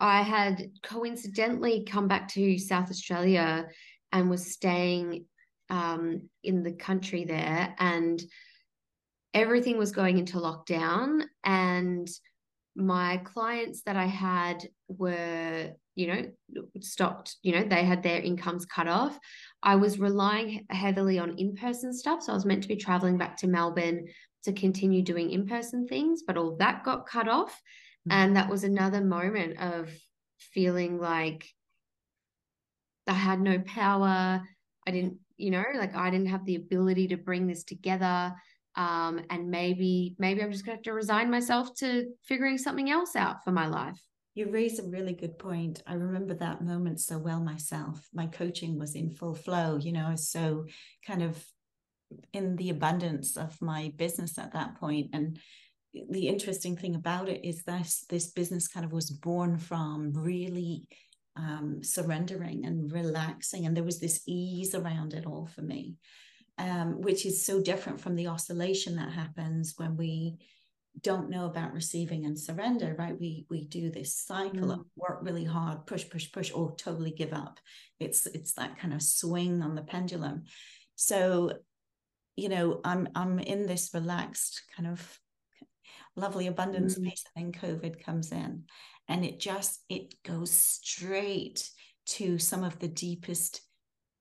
I 0.00 0.22
had 0.22 0.70
coincidentally 0.82 1.84
come 1.84 2.08
back 2.08 2.28
to 2.28 2.58
South 2.58 2.90
Australia 2.90 3.68
and 4.12 4.30
was 4.30 4.52
staying 4.52 5.26
um, 5.68 6.28
in 6.42 6.62
the 6.62 6.72
country 6.72 7.24
there, 7.24 7.74
and 7.78 8.22
everything 9.34 9.78
was 9.78 9.92
going 9.92 10.18
into 10.18 10.38
lockdown. 10.38 11.24
And 11.44 12.08
my 12.74 13.18
clients 13.18 13.82
that 13.82 13.96
I 13.96 14.06
had 14.06 14.68
were 14.88 15.72
you 15.96 16.06
know, 16.06 16.62
stopped, 16.80 17.36
you 17.42 17.52
know, 17.52 17.64
they 17.64 17.84
had 17.84 18.02
their 18.02 18.20
incomes 18.20 18.66
cut 18.66 18.86
off. 18.86 19.18
I 19.66 19.74
was 19.74 19.98
relying 19.98 20.64
heavily 20.70 21.18
on 21.18 21.36
in 21.38 21.56
person 21.56 21.92
stuff. 21.92 22.22
So 22.22 22.30
I 22.30 22.36
was 22.36 22.44
meant 22.44 22.62
to 22.62 22.68
be 22.68 22.76
traveling 22.76 23.18
back 23.18 23.36
to 23.38 23.48
Melbourne 23.48 24.06
to 24.44 24.52
continue 24.52 25.02
doing 25.02 25.32
in 25.32 25.44
person 25.44 25.88
things, 25.88 26.22
but 26.24 26.36
all 26.36 26.56
that 26.58 26.84
got 26.84 27.04
cut 27.04 27.26
off. 27.26 27.50
Mm-hmm. 28.08 28.12
And 28.12 28.36
that 28.36 28.48
was 28.48 28.62
another 28.62 29.00
moment 29.00 29.58
of 29.60 29.90
feeling 30.38 31.00
like 31.00 31.48
I 33.08 33.14
had 33.14 33.40
no 33.40 33.58
power. 33.58 34.40
I 34.86 34.90
didn't, 34.92 35.18
you 35.36 35.50
know, 35.50 35.64
like 35.74 35.96
I 35.96 36.10
didn't 36.10 36.28
have 36.28 36.44
the 36.44 36.54
ability 36.54 37.08
to 37.08 37.16
bring 37.16 37.48
this 37.48 37.64
together. 37.64 38.34
Um, 38.76 39.20
and 39.30 39.50
maybe, 39.50 40.14
maybe 40.20 40.44
I'm 40.44 40.52
just 40.52 40.64
gonna 40.64 40.76
have 40.76 40.84
to 40.84 40.92
resign 40.92 41.28
myself 41.28 41.74
to 41.78 42.12
figuring 42.22 42.56
something 42.56 42.88
else 42.88 43.16
out 43.16 43.42
for 43.42 43.50
my 43.50 43.66
life. 43.66 44.00
You 44.36 44.50
raise 44.50 44.78
a 44.78 44.82
really 44.82 45.14
good 45.14 45.38
point. 45.38 45.82
I 45.86 45.94
remember 45.94 46.34
that 46.34 46.62
moment 46.62 47.00
so 47.00 47.16
well 47.16 47.40
myself. 47.40 48.06
My 48.12 48.26
coaching 48.26 48.78
was 48.78 48.94
in 48.94 49.10
full 49.10 49.34
flow. 49.34 49.78
You 49.78 49.92
know, 49.92 50.08
I 50.08 50.10
was 50.10 50.28
so 50.28 50.66
kind 51.06 51.22
of 51.22 51.42
in 52.34 52.54
the 52.56 52.68
abundance 52.68 53.38
of 53.38 53.60
my 53.62 53.94
business 53.96 54.36
at 54.38 54.52
that 54.52 54.78
point. 54.78 55.08
And 55.14 55.40
the 56.10 56.28
interesting 56.28 56.76
thing 56.76 56.96
about 56.96 57.30
it 57.30 57.46
is 57.48 57.64
that 57.64 57.90
this 58.10 58.26
business 58.26 58.68
kind 58.68 58.84
of 58.84 58.92
was 58.92 59.08
born 59.08 59.56
from 59.56 60.12
really 60.12 60.86
um, 61.36 61.82
surrendering 61.82 62.66
and 62.66 62.92
relaxing. 62.92 63.64
And 63.64 63.74
there 63.74 63.84
was 63.84 64.00
this 64.00 64.20
ease 64.26 64.74
around 64.74 65.14
it 65.14 65.24
all 65.24 65.46
for 65.46 65.62
me, 65.62 65.94
um, 66.58 67.00
which 67.00 67.24
is 67.24 67.46
so 67.46 67.62
different 67.62 68.02
from 68.02 68.16
the 68.16 68.26
oscillation 68.26 68.96
that 68.96 69.12
happens 69.12 69.72
when 69.78 69.96
we 69.96 70.36
don't 71.00 71.30
know 71.30 71.46
about 71.46 71.72
receiving 71.72 72.24
and 72.24 72.38
surrender 72.38 72.94
right? 72.98 73.18
We 73.18 73.46
we 73.50 73.64
do 73.64 73.90
this 73.90 74.14
cycle 74.14 74.68
mm. 74.68 74.72
of 74.72 74.86
work 74.96 75.18
really 75.22 75.44
hard 75.44 75.86
push 75.86 76.08
push 76.08 76.30
push 76.32 76.52
or 76.54 76.74
totally 76.76 77.10
give 77.10 77.32
up. 77.32 77.60
It's 78.00 78.26
it's 78.26 78.54
that 78.54 78.78
kind 78.78 78.94
of 78.94 79.02
swing 79.02 79.62
on 79.62 79.74
the 79.74 79.82
pendulum. 79.82 80.44
So 80.94 81.52
you 82.36 82.50
know 82.50 82.80
i'm 82.84 83.08
i'm 83.14 83.38
in 83.38 83.66
this 83.66 83.94
relaxed 83.94 84.62
kind 84.76 84.86
of 84.86 85.18
lovely 86.16 86.48
abundance 86.48 86.92
mm-hmm. 86.94 87.06
space 87.06 87.24
and 87.34 87.54
then 87.54 87.60
covid 87.60 88.02
comes 88.02 88.32
in. 88.32 88.64
And 89.08 89.24
it 89.24 89.38
just 89.38 89.82
it 89.88 90.22
goes 90.24 90.50
straight 90.50 91.70
to 92.06 92.38
some 92.38 92.64
of 92.64 92.78
the 92.78 92.88
deepest 92.88 93.60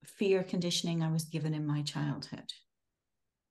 fear 0.06 0.44
conditioning 0.44 1.02
i 1.02 1.12
was 1.12 1.26
given 1.26 1.54
in 1.54 1.66
my 1.66 1.82
childhood 1.82 2.52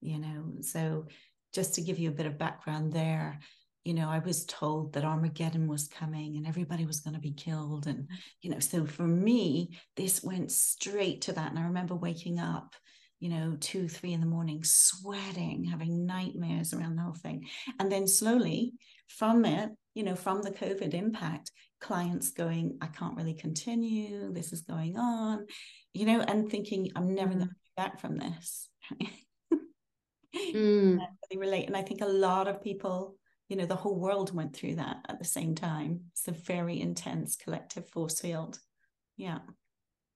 you 0.04 0.18
know? 0.18 0.44
So 0.60 1.06
just 1.54 1.74
to 1.74 1.82
give 1.82 1.98
you 1.98 2.08
a 2.08 2.14
bit 2.14 2.26
of 2.26 2.38
background 2.38 2.92
there 2.92 3.38
you 3.84 3.92
know 3.92 4.08
i 4.08 4.18
was 4.18 4.44
told 4.46 4.92
that 4.92 5.04
armageddon 5.04 5.68
was 5.68 5.88
coming 5.88 6.36
and 6.36 6.46
everybody 6.46 6.86
was 6.86 7.00
going 7.00 7.14
to 7.14 7.20
be 7.20 7.32
killed 7.32 7.86
and 7.86 8.08
you 8.40 8.50
know 8.50 8.58
so 8.58 8.84
for 8.86 9.06
me 9.06 9.78
this 9.96 10.22
went 10.22 10.50
straight 10.50 11.20
to 11.22 11.32
that. 11.32 11.50
And 11.50 11.58
i 11.58 11.62
remember 11.62 11.94
waking 11.94 12.38
up 12.38 12.74
you 13.20 13.28
know 13.28 13.56
two 13.60 13.88
three 13.88 14.12
in 14.12 14.20
the 14.20 14.26
morning 14.26 14.64
sweating 14.64 15.64
having 15.64 16.06
nightmares 16.06 16.72
around 16.72 16.96
the 16.96 17.02
whole 17.02 17.14
thing. 17.14 17.46
And 17.78 17.92
then 17.92 18.06
slowly 18.06 18.72
from 19.08 19.44
it 19.44 19.70
you 19.94 20.02
know 20.02 20.16
from 20.16 20.42
the 20.42 20.50
covid 20.50 20.94
impact 20.94 21.52
clients 21.80 22.30
going 22.30 22.78
i 22.80 22.86
can't 22.86 23.16
really 23.16 23.34
continue. 23.34 24.32
This 24.32 24.52
is 24.52 24.62
going 24.62 24.96
on 24.96 25.46
you 25.92 26.06
know 26.06 26.20
and 26.20 26.50
thinking 26.50 26.90
i'm 26.96 27.14
never 27.14 27.30
mm-hmm. 27.30 27.38
going 27.40 27.48
to 27.48 27.54
be 27.54 27.82
back 27.82 28.00
from 28.00 28.16
this 28.16 28.68
mm. 30.34 30.98
really 31.30 31.40
relate 31.40 31.66
and 31.66 31.76
i 31.76 31.82
think 31.82 32.00
a 32.00 32.06
lot 32.06 32.48
of 32.48 32.62
people 32.62 33.16
you 33.48 33.56
know 33.56 33.66
the 33.66 33.76
whole 33.76 33.98
world 33.98 34.34
went 34.34 34.54
through 34.54 34.76
that 34.76 35.04
at 35.08 35.18
the 35.18 35.24
same 35.24 35.54
time. 35.54 36.00
It's 36.12 36.28
a 36.28 36.32
very 36.32 36.80
intense 36.80 37.36
collective 37.36 37.88
force 37.88 38.20
field. 38.20 38.58
Yeah. 39.16 39.38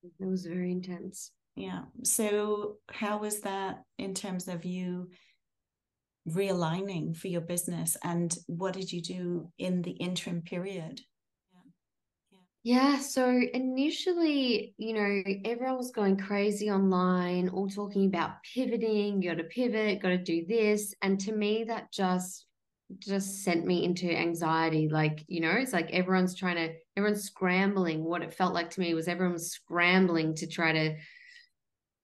It 0.03 0.27
was 0.27 0.47
very 0.47 0.73
intense. 0.73 1.33
Yeah. 1.55 1.83
So 2.05 2.77
how 2.91 3.19
was 3.19 3.41
that 3.41 3.83
in 3.99 4.15
terms 4.15 4.49
of 4.49 4.65
you 4.65 5.11
realigning 6.29 7.17
for 7.17 7.29
your 7.29 7.41
business 7.41 7.97
and 8.03 8.37
what 8.47 8.75
did 8.75 8.93
you 8.93 9.03
do 9.03 9.49
in 9.59 9.83
the 9.83 9.93
interim 9.93 10.43
period 10.43 11.01
yeah, 12.69 12.99
so 12.99 13.27
initially, 13.55 14.75
you 14.77 14.93
know, 14.93 15.23
everyone 15.47 15.79
was 15.79 15.91
going 15.91 16.19
crazy 16.19 16.71
online, 16.71 17.49
all 17.49 17.67
talking 17.67 18.05
about 18.05 18.43
pivoting, 18.43 19.23
you 19.23 19.31
got 19.31 19.39
to 19.39 19.45
pivot, 19.45 20.03
got 20.03 20.11
to 20.11 20.19
do 20.19 20.45
this. 20.47 20.95
And 21.01 21.19
to 21.21 21.33
me, 21.33 21.65
that 21.65 21.91
just 21.91 22.45
just 22.99 23.43
sent 23.43 23.65
me 23.65 23.85
into 23.85 24.15
anxiety. 24.15 24.91
Like, 24.91 25.25
you 25.29 25.41
know, 25.41 25.53
it's 25.53 25.73
like 25.73 25.91
everyone's 25.93 26.35
trying 26.35 26.57
to, 26.57 26.75
everyone's 26.95 27.25
scrambling. 27.25 28.05
What 28.05 28.21
it 28.21 28.35
felt 28.35 28.53
like 28.53 28.69
to 28.73 28.81
me 28.81 28.93
was 28.93 29.09
everyone 29.09 29.33
was 29.33 29.51
scrambling 29.51 30.35
to 30.35 30.47
try 30.47 30.73
to, 30.73 30.97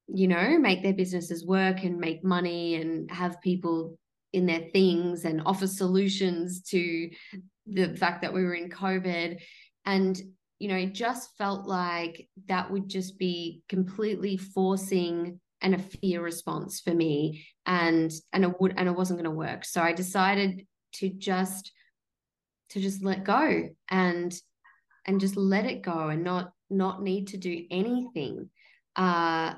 you 0.09 0.29
know, 0.29 0.59
make 0.59 0.83
their 0.83 0.95
businesses 0.95 1.45
work 1.45 1.85
and 1.85 1.99
make 1.99 2.25
money 2.25 2.77
and 2.77 3.11
have 3.11 3.43
people 3.43 3.99
in 4.33 4.47
their 4.47 4.71
things 4.73 5.27
and 5.27 5.43
offer 5.45 5.67
solutions 5.67 6.63
to 6.71 7.11
the 7.67 7.95
fact 7.97 8.23
that 8.23 8.33
we 8.33 8.45
were 8.45 8.55
in 8.55 8.71
COVID. 8.71 9.43
And 9.85 10.23
you 10.59 10.69
know, 10.69 10.77
it 10.77 10.95
just 10.95 11.37
felt 11.37 11.67
like 11.67 12.29
that 12.47 12.71
would 12.71 12.89
just 12.89 13.19
be 13.19 13.63
completely 13.69 14.37
forcing 14.37 15.41
and 15.61 15.75
a 15.75 15.79
fear 15.79 16.23
response 16.23 16.81
for 16.81 16.93
me 16.93 17.47
and 17.65 18.13
and 18.33 18.45
it 18.45 18.61
would 18.61 18.75
and 18.77 18.89
it 18.89 18.95
wasn't 18.95 19.19
going 19.19 19.25
to 19.25 19.31
work. 19.31 19.65
So 19.65 19.81
i 19.81 19.93
decided 19.93 20.67
to 20.95 21.09
just 21.09 21.73
to 22.71 22.81
just 22.81 23.03
let 23.03 23.25
go 23.25 23.71
and 23.91 24.35
and 25.07 25.21
just 25.21 25.37
let 25.37 25.65
it 25.65 25.83
go 25.83 26.09
and 26.09 26.23
not 26.23 26.53
not 26.71 27.03
need 27.03 27.29
to 27.29 27.39
do 27.39 27.65
anything. 27.71 28.51
Uh 28.95 29.55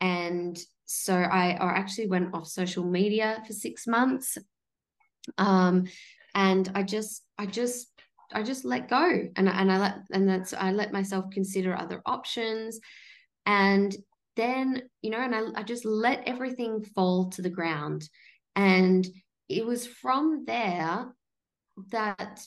and 0.00 0.58
so 0.84 1.14
i 1.14 1.52
i 1.52 1.70
actually 1.72 2.06
went 2.06 2.34
off 2.34 2.46
social 2.46 2.84
media 2.84 3.42
for 3.46 3.52
6 3.52 3.86
months 3.86 4.38
um 5.38 5.84
and 6.34 6.70
i 6.74 6.82
just 6.82 7.24
i 7.38 7.46
just 7.46 7.95
I 8.32 8.42
just 8.42 8.64
let 8.64 8.88
go. 8.88 9.28
And 9.36 9.48
and 9.48 9.72
I 9.72 9.78
let 9.78 9.98
and 10.12 10.28
that's 10.28 10.52
I 10.52 10.72
let 10.72 10.92
myself 10.92 11.26
consider 11.32 11.76
other 11.76 12.02
options. 12.06 12.80
And 13.44 13.94
then 14.36 14.82
you 15.02 15.10
know 15.10 15.20
and 15.20 15.34
I, 15.34 15.60
I 15.60 15.62
just 15.62 15.84
let 15.84 16.22
everything 16.26 16.82
fall 16.94 17.30
to 17.30 17.42
the 17.42 17.50
ground. 17.50 18.08
And 18.54 19.06
it 19.48 19.64
was 19.64 19.86
from 19.86 20.44
there 20.46 21.14
that 21.90 22.40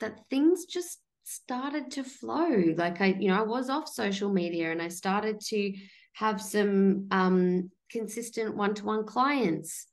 that 0.00 0.20
things 0.30 0.66
just 0.66 0.98
started 1.24 1.90
to 1.92 2.04
flow. 2.04 2.74
Like 2.76 3.00
I 3.00 3.16
you 3.18 3.28
know 3.28 3.38
I 3.38 3.46
was 3.46 3.70
off 3.70 3.88
social 3.88 4.32
media 4.32 4.72
and 4.72 4.80
I 4.80 4.88
started 4.88 5.40
to 5.48 5.74
have 6.14 6.40
some 6.40 7.06
um 7.10 7.70
consistent 7.90 8.54
one-to-one 8.54 9.06
clients 9.06 9.86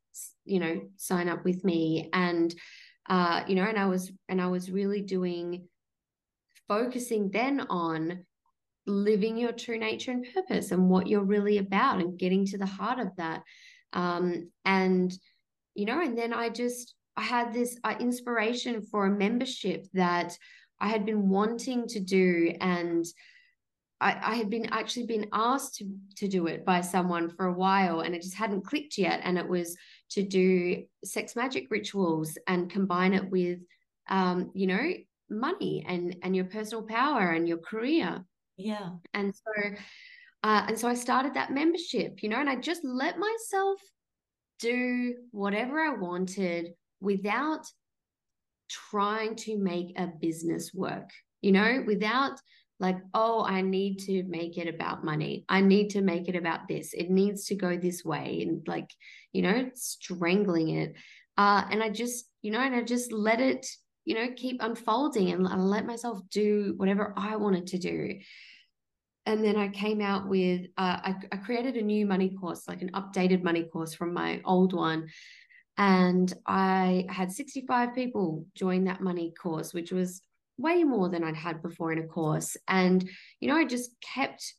you 0.45 0.59
know 0.59 0.81
sign 0.95 1.27
up 1.27 1.43
with 1.43 1.63
me. 1.63 2.09
And 2.13 2.53
uh, 3.07 3.43
you 3.47 3.55
know, 3.55 3.63
and 3.63 3.77
I 3.77 3.85
was 3.85 4.11
and 4.29 4.41
I 4.41 4.47
was 4.47 4.71
really 4.71 5.01
doing 5.01 5.67
focusing 6.67 7.29
then 7.31 7.61
on 7.69 8.25
living 8.87 9.37
your 9.37 9.51
true 9.51 9.77
nature 9.77 10.11
and 10.11 10.25
purpose 10.33 10.71
and 10.71 10.89
what 10.89 11.07
you're 11.07 11.23
really 11.23 11.57
about 11.57 11.99
and 11.99 12.19
getting 12.19 12.45
to 12.45 12.57
the 12.57 12.65
heart 12.65 12.99
of 12.99 13.15
that. 13.17 13.41
Um, 13.93 14.51
and 14.63 15.13
you 15.73 15.85
know, 15.85 16.01
and 16.01 16.17
then 16.17 16.33
I 16.33 16.49
just 16.49 16.95
I 17.17 17.21
had 17.21 17.53
this 17.53 17.77
uh, 17.83 17.95
inspiration 17.99 18.81
for 18.81 19.05
a 19.05 19.17
membership 19.17 19.87
that 19.93 20.37
I 20.79 20.89
had 20.89 21.05
been 21.05 21.29
wanting 21.29 21.87
to 21.87 21.99
do 21.99 22.53
and 22.59 23.05
I, 24.01 24.17
I, 24.21 24.35
had 24.35 24.49
been 24.49 24.65
actually 24.65 25.05
been 25.05 25.27
asked 25.31 25.75
to, 25.75 25.85
to 26.17 26.27
do 26.27 26.47
it 26.47 26.65
by 26.65 26.81
someone 26.81 27.29
for 27.29 27.45
a 27.45 27.53
while 27.53 28.01
and 28.01 28.13
it 28.13 28.21
just 28.21 28.35
hadn't 28.35 28.65
clicked 28.65 28.97
yet. 28.97 29.21
And 29.23 29.37
it 29.37 29.47
was 29.47 29.77
to 30.11 30.23
do 30.23 30.83
sex 31.03 31.35
magic 31.35 31.67
rituals 31.69 32.37
and 32.47 32.69
combine 32.69 33.13
it 33.13 33.29
with, 33.29 33.59
um, 34.09 34.51
you 34.53 34.67
know, 34.67 34.91
money 35.29 35.83
and, 35.87 36.15
and 36.23 36.35
your 36.35 36.45
personal 36.45 36.83
power 36.83 37.31
and 37.31 37.47
your 37.47 37.57
career. 37.57 38.23
Yeah. 38.57 38.89
And 39.13 39.33
so, 39.33 39.69
uh, 40.43 40.65
and 40.67 40.79
so 40.79 40.87
I 40.87 40.93
started 40.93 41.33
that 41.33 41.51
membership, 41.51 42.21
you 42.21 42.29
know, 42.29 42.39
and 42.39 42.49
I 42.49 42.55
just 42.55 42.83
let 42.83 43.17
myself 43.17 43.79
do 44.59 45.15
whatever 45.31 45.79
I 45.79 45.95
wanted 45.95 46.73
without 47.01 47.65
trying 48.69 49.35
to 49.35 49.57
make 49.57 49.97
a 49.97 50.07
business 50.07 50.73
work, 50.73 51.09
you 51.41 51.51
know, 51.51 51.83
without 51.85 52.39
like, 52.79 52.97
oh, 53.13 53.43
I 53.43 53.61
need 53.61 53.99
to 53.99 54.23
make 54.23 54.57
it 54.57 54.73
about 54.73 55.03
money. 55.03 55.45
I 55.47 55.61
need 55.61 55.91
to 55.91 56.01
make 56.01 56.27
it 56.27 56.35
about 56.35 56.67
this. 56.67 56.93
It 56.93 57.09
needs 57.09 57.45
to 57.45 57.55
go 57.55 57.77
this 57.77 58.03
way. 58.03 58.41
And 58.41 58.67
like, 58.67 58.89
you 59.31 59.41
know, 59.41 59.69
strangling 59.75 60.69
it. 60.69 60.93
Uh, 61.37 61.63
and 61.69 61.81
I 61.81 61.89
just, 61.89 62.25
you 62.41 62.51
know, 62.51 62.59
and 62.59 62.75
I 62.75 62.83
just 62.83 63.11
let 63.11 63.39
it, 63.39 63.65
you 64.03 64.15
know, 64.15 64.27
keep 64.35 64.61
unfolding 64.61 65.31
and 65.31 65.47
I 65.47 65.55
let 65.55 65.85
myself 65.85 66.19
do 66.29 66.73
whatever 66.77 67.13
I 67.15 67.37
wanted 67.37 67.67
to 67.67 67.77
do. 67.77 68.19
And 69.25 69.43
then 69.43 69.55
I 69.55 69.69
came 69.69 70.01
out 70.01 70.27
with, 70.27 70.67
uh, 70.77 70.99
I, 71.03 71.15
I 71.31 71.37
created 71.37 71.75
a 71.77 71.81
new 71.81 72.05
money 72.05 72.35
course, 72.39 72.67
like 72.67 72.81
an 72.81 72.91
updated 72.91 73.41
money 73.41 73.63
course 73.63 73.93
from 73.93 74.13
my 74.13 74.41
old 74.45 74.73
one. 74.73 75.07
And 75.77 76.31
I 76.45 77.05
had 77.09 77.31
65 77.31 77.95
people 77.95 78.45
join 78.53 78.85
that 78.85 79.01
money 79.01 79.33
course, 79.41 79.73
which 79.73 79.91
was 79.91 80.21
way 80.57 80.83
more 80.83 81.09
than 81.09 81.23
I'd 81.23 81.35
had 81.35 81.61
before 81.61 81.91
in 81.91 81.99
a 81.99 82.07
course. 82.07 82.57
And, 82.67 83.07
you 83.39 83.47
know, 83.47 83.57
I 83.57 83.65
just 83.65 83.91
kept 84.01 84.53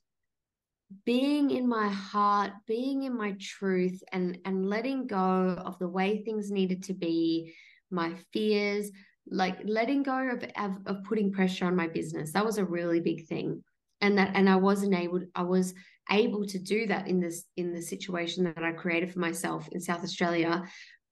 being 1.05 1.51
in 1.51 1.69
my 1.69 1.89
heart, 1.89 2.53
being 2.67 3.03
in 3.03 3.17
my 3.17 3.35
truth 3.41 4.03
and 4.13 4.39
and 4.45 4.69
letting 4.69 5.07
go 5.07 5.57
of 5.65 5.79
the 5.79 5.89
way 5.89 6.23
things 6.23 6.51
needed 6.51 6.85
to 6.85 6.95
be, 6.95 7.55
my 7.91 8.15
fears, 8.33 8.91
like 9.29 9.59
letting 9.65 10.03
go 10.03 10.31
of, 10.31 10.45
of, 10.57 10.79
of 10.87 11.05
putting 11.05 11.33
pressure 11.33 11.67
on 11.67 11.75
my 11.75 11.89
business. 11.89 12.33
That 12.33 12.45
was 12.45 12.59
a 12.59 12.65
really 12.65 13.01
big 13.01 13.27
thing. 13.27 13.63
And 14.01 14.19
that 14.19 14.33
and 14.35 14.49
I 14.49 14.57
wasn't 14.57 14.95
able 14.95 15.23
I 15.35 15.43
was 15.43 15.75
able 16.11 16.47
to 16.47 16.59
do 16.59 16.87
that 16.87 17.09
in 17.09 17.19
this 17.19 17.45
in 17.57 17.75
the 17.75 17.83
situation 17.83 18.45
that 18.45 18.63
I 18.63 18.73
created 18.73 19.13
for 19.13 19.19
myself 19.19 19.69
in 19.73 19.81
South 19.81 20.05
Australia 20.05 20.63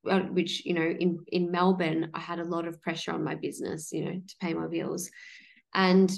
which 0.05 0.65
you 0.65 0.75
know 0.75 0.83
in 0.83 1.19
in 1.29 1.51
Melbourne 1.51 2.11
I 2.15 2.21
had 2.21 2.39
a 2.39 2.45
lot 2.45 2.67
of 2.67 2.81
pressure 2.81 3.13
on 3.13 3.25
my 3.25 3.35
business 3.35 3.93
you 3.93 4.05
know 4.05 4.13
to 4.13 4.37
pay 4.41 4.55
my 4.55 4.67
bills 4.67 5.11
and 5.75 6.13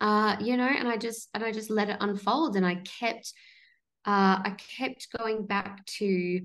uh 0.00 0.36
you 0.40 0.56
know 0.56 0.66
and 0.66 0.88
I 0.88 0.96
just 0.96 1.28
and 1.34 1.44
I 1.44 1.52
just 1.52 1.70
let 1.70 1.90
it 1.90 1.96
unfold 2.00 2.56
and 2.56 2.66
I 2.66 2.76
kept 2.76 3.32
uh 4.06 4.40
I 4.44 4.56
kept 4.76 5.08
going 5.16 5.46
back 5.46 5.84
to 5.98 6.40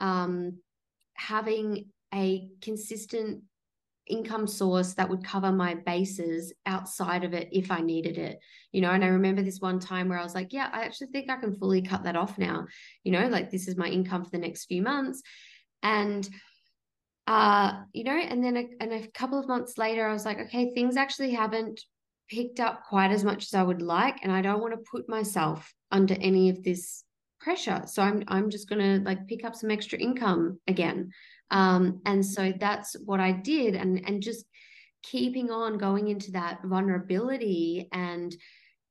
um 0.00 0.58
having 1.14 1.90
a 2.14 2.48
consistent 2.60 3.42
income 4.06 4.46
source 4.46 4.94
that 4.94 5.08
would 5.08 5.24
cover 5.24 5.52
my 5.52 5.74
bases 5.74 6.52
outside 6.66 7.22
of 7.22 7.32
it 7.32 7.48
if 7.52 7.70
I 7.70 7.80
needed 7.80 8.18
it. 8.18 8.40
You 8.72 8.80
know, 8.80 8.90
and 8.90 9.04
I 9.04 9.08
remember 9.08 9.42
this 9.42 9.60
one 9.60 9.78
time 9.78 10.08
where 10.08 10.18
I 10.18 10.22
was 10.24 10.34
like, 10.34 10.52
yeah, 10.52 10.68
I 10.72 10.84
actually 10.84 11.08
think 11.08 11.30
I 11.30 11.36
can 11.36 11.54
fully 11.54 11.82
cut 11.82 12.02
that 12.04 12.16
off 12.16 12.36
now. 12.36 12.66
You 13.04 13.12
know, 13.12 13.28
like 13.28 13.50
this 13.50 13.68
is 13.68 13.76
my 13.76 13.86
income 13.86 14.24
for 14.24 14.30
the 14.30 14.38
next 14.38 14.64
few 14.64 14.82
months 14.82 15.22
and 15.82 16.28
uh 17.26 17.82
you 17.92 18.04
know 18.04 18.16
and 18.16 18.42
then 18.42 18.56
a, 18.56 18.64
and 18.80 18.92
a 18.92 19.08
couple 19.08 19.38
of 19.38 19.48
months 19.48 19.78
later 19.78 20.06
i 20.06 20.12
was 20.12 20.24
like 20.24 20.38
okay 20.38 20.72
things 20.74 20.96
actually 20.96 21.32
haven't 21.32 21.80
picked 22.28 22.60
up 22.60 22.84
quite 22.88 23.10
as 23.10 23.24
much 23.24 23.44
as 23.44 23.54
i 23.54 23.62
would 23.62 23.82
like 23.82 24.18
and 24.22 24.32
i 24.32 24.40
don't 24.40 24.60
want 24.60 24.72
to 24.72 24.90
put 24.90 25.08
myself 25.08 25.72
under 25.90 26.14
any 26.14 26.48
of 26.48 26.62
this 26.62 27.04
pressure 27.40 27.82
so 27.86 28.02
i'm 28.02 28.22
i'm 28.28 28.50
just 28.50 28.68
to 28.68 29.00
like 29.04 29.26
pick 29.26 29.44
up 29.44 29.54
some 29.54 29.70
extra 29.70 29.98
income 29.98 30.58
again 30.66 31.10
Um, 31.50 32.00
and 32.06 32.24
so 32.24 32.52
that's 32.52 32.94
what 33.04 33.20
I 33.20 33.32
did. 33.32 33.74
And, 33.74 34.02
and 34.06 34.22
just 34.22 34.46
keeping 35.02 35.50
on 35.50 35.78
going 35.78 36.08
into 36.08 36.32
that 36.32 36.60
vulnerability 36.62 37.88
and 37.92 38.34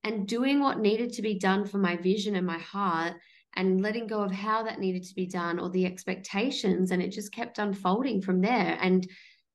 and 0.04 0.28
doing 0.28 0.60
what 0.60 0.80
needed 0.80 1.14
to 1.14 1.22
be 1.22 1.38
done 1.38 1.66
for 1.66 1.78
my 1.78 1.96
vision 1.98 2.36
and 2.36 2.48
my 2.48 2.58
heart 2.58 3.14
and 3.56 3.82
letting 3.82 4.08
go 4.08 4.22
of 4.22 4.32
how 4.32 4.64
that 4.64 4.80
needed 4.80 5.04
to 5.04 5.16
be 5.16 5.26
done 5.26 5.60
or 5.60 5.70
the 5.70 5.86
expectations 5.86 6.92
and 6.92 7.02
it 7.02 7.12
just 7.12 7.32
kept 7.32 7.60
unfolding 7.60 8.22
from 8.22 8.42
there 8.42 8.78
and 8.82 9.08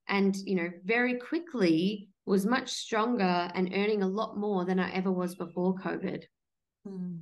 and 0.09 0.37
you 0.45 0.57
know 0.57 0.69
very 0.85 1.15
quickly 1.15 2.09
was 2.27 2.47
much 2.47 2.71
stronger 2.71 3.51
and 3.55 3.73
earning 3.75 4.03
a 4.03 4.09
lot 4.09 4.37
more 4.37 4.65
than 4.65 4.79
I 4.79 4.93
ever 4.93 5.13
was 5.13 5.35
before 5.35 5.75
covid 5.77 6.25
hmm. 6.87 7.17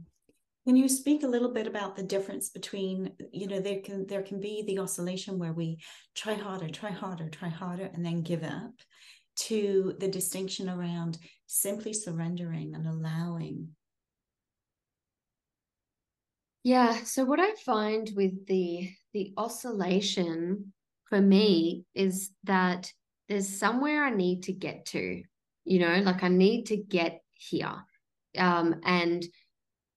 Can 0.65 0.77
you 0.77 0.89
speak 0.89 1.25
a 1.25 1.27
little 1.29 1.53
bit 1.53 1.67
about 1.67 1.97
the 1.97 2.05
difference 2.05 2.51
between, 2.51 3.11
you 3.33 3.49
know, 3.49 3.59
there 3.59 3.81
can 3.81 4.07
there 4.07 4.23
can 4.23 4.39
be 4.39 4.63
the 4.65 4.79
oscillation 4.79 5.37
where 5.37 5.53
we 5.53 5.79
try 6.15 6.35
harder, 6.35 6.69
try 6.69 6.91
harder, 6.91 7.29
try 7.29 7.49
harder, 7.49 7.91
and 7.93 8.07
then 8.07 8.23
give 8.23 8.45
up, 8.45 8.71
to 9.35 9.95
the 9.99 10.09
distinction 10.09 10.69
around 10.69 11.19
simply 11.47 11.93
surrendering 11.93 12.75
and 12.75 12.87
allowing 12.87 13.69
yeah 16.63 17.03
so 17.05 17.25
what 17.25 17.41
i 17.41 17.53
find 17.65 18.11
with 18.15 18.47
the 18.47 18.91
the 19.13 19.33
oscillation 19.37 20.73
for 21.09 21.21
me 21.21 21.85
is 21.95 22.31
that 22.45 22.91
there's 23.29 23.49
somewhere 23.49 24.05
i 24.05 24.11
need 24.11 24.45
to 24.45 24.53
get 24.53 24.85
to 24.87 25.23
you 25.65 25.79
know 25.79 26.01
like 26.03 26.23
i 26.23 26.29
need 26.29 26.67
to 26.67 26.77
get 26.77 27.21
here 27.35 27.75
um 28.39 28.77
and 28.85 29.25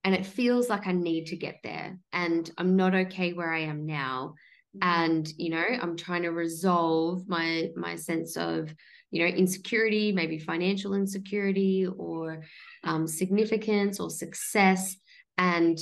and 0.03 0.15
it 0.15 0.25
feels 0.25 0.69
like 0.69 0.87
i 0.87 0.91
need 0.91 1.27
to 1.27 1.35
get 1.35 1.59
there 1.63 1.97
and 2.13 2.51
i'm 2.57 2.75
not 2.75 2.95
okay 2.95 3.33
where 3.33 3.53
i 3.53 3.59
am 3.59 3.85
now 3.85 4.33
mm-hmm. 4.75 4.87
and 4.87 5.33
you 5.37 5.49
know 5.49 5.65
i'm 5.81 5.95
trying 5.95 6.23
to 6.23 6.29
resolve 6.29 7.27
my 7.27 7.69
my 7.75 7.95
sense 7.95 8.37
of 8.37 8.73
you 9.11 9.21
know 9.21 9.27
insecurity 9.27 10.11
maybe 10.11 10.39
financial 10.39 10.93
insecurity 10.93 11.87
or 11.97 12.43
um, 12.83 13.07
significance 13.07 13.99
or 13.99 14.09
success 14.09 14.95
and 15.37 15.79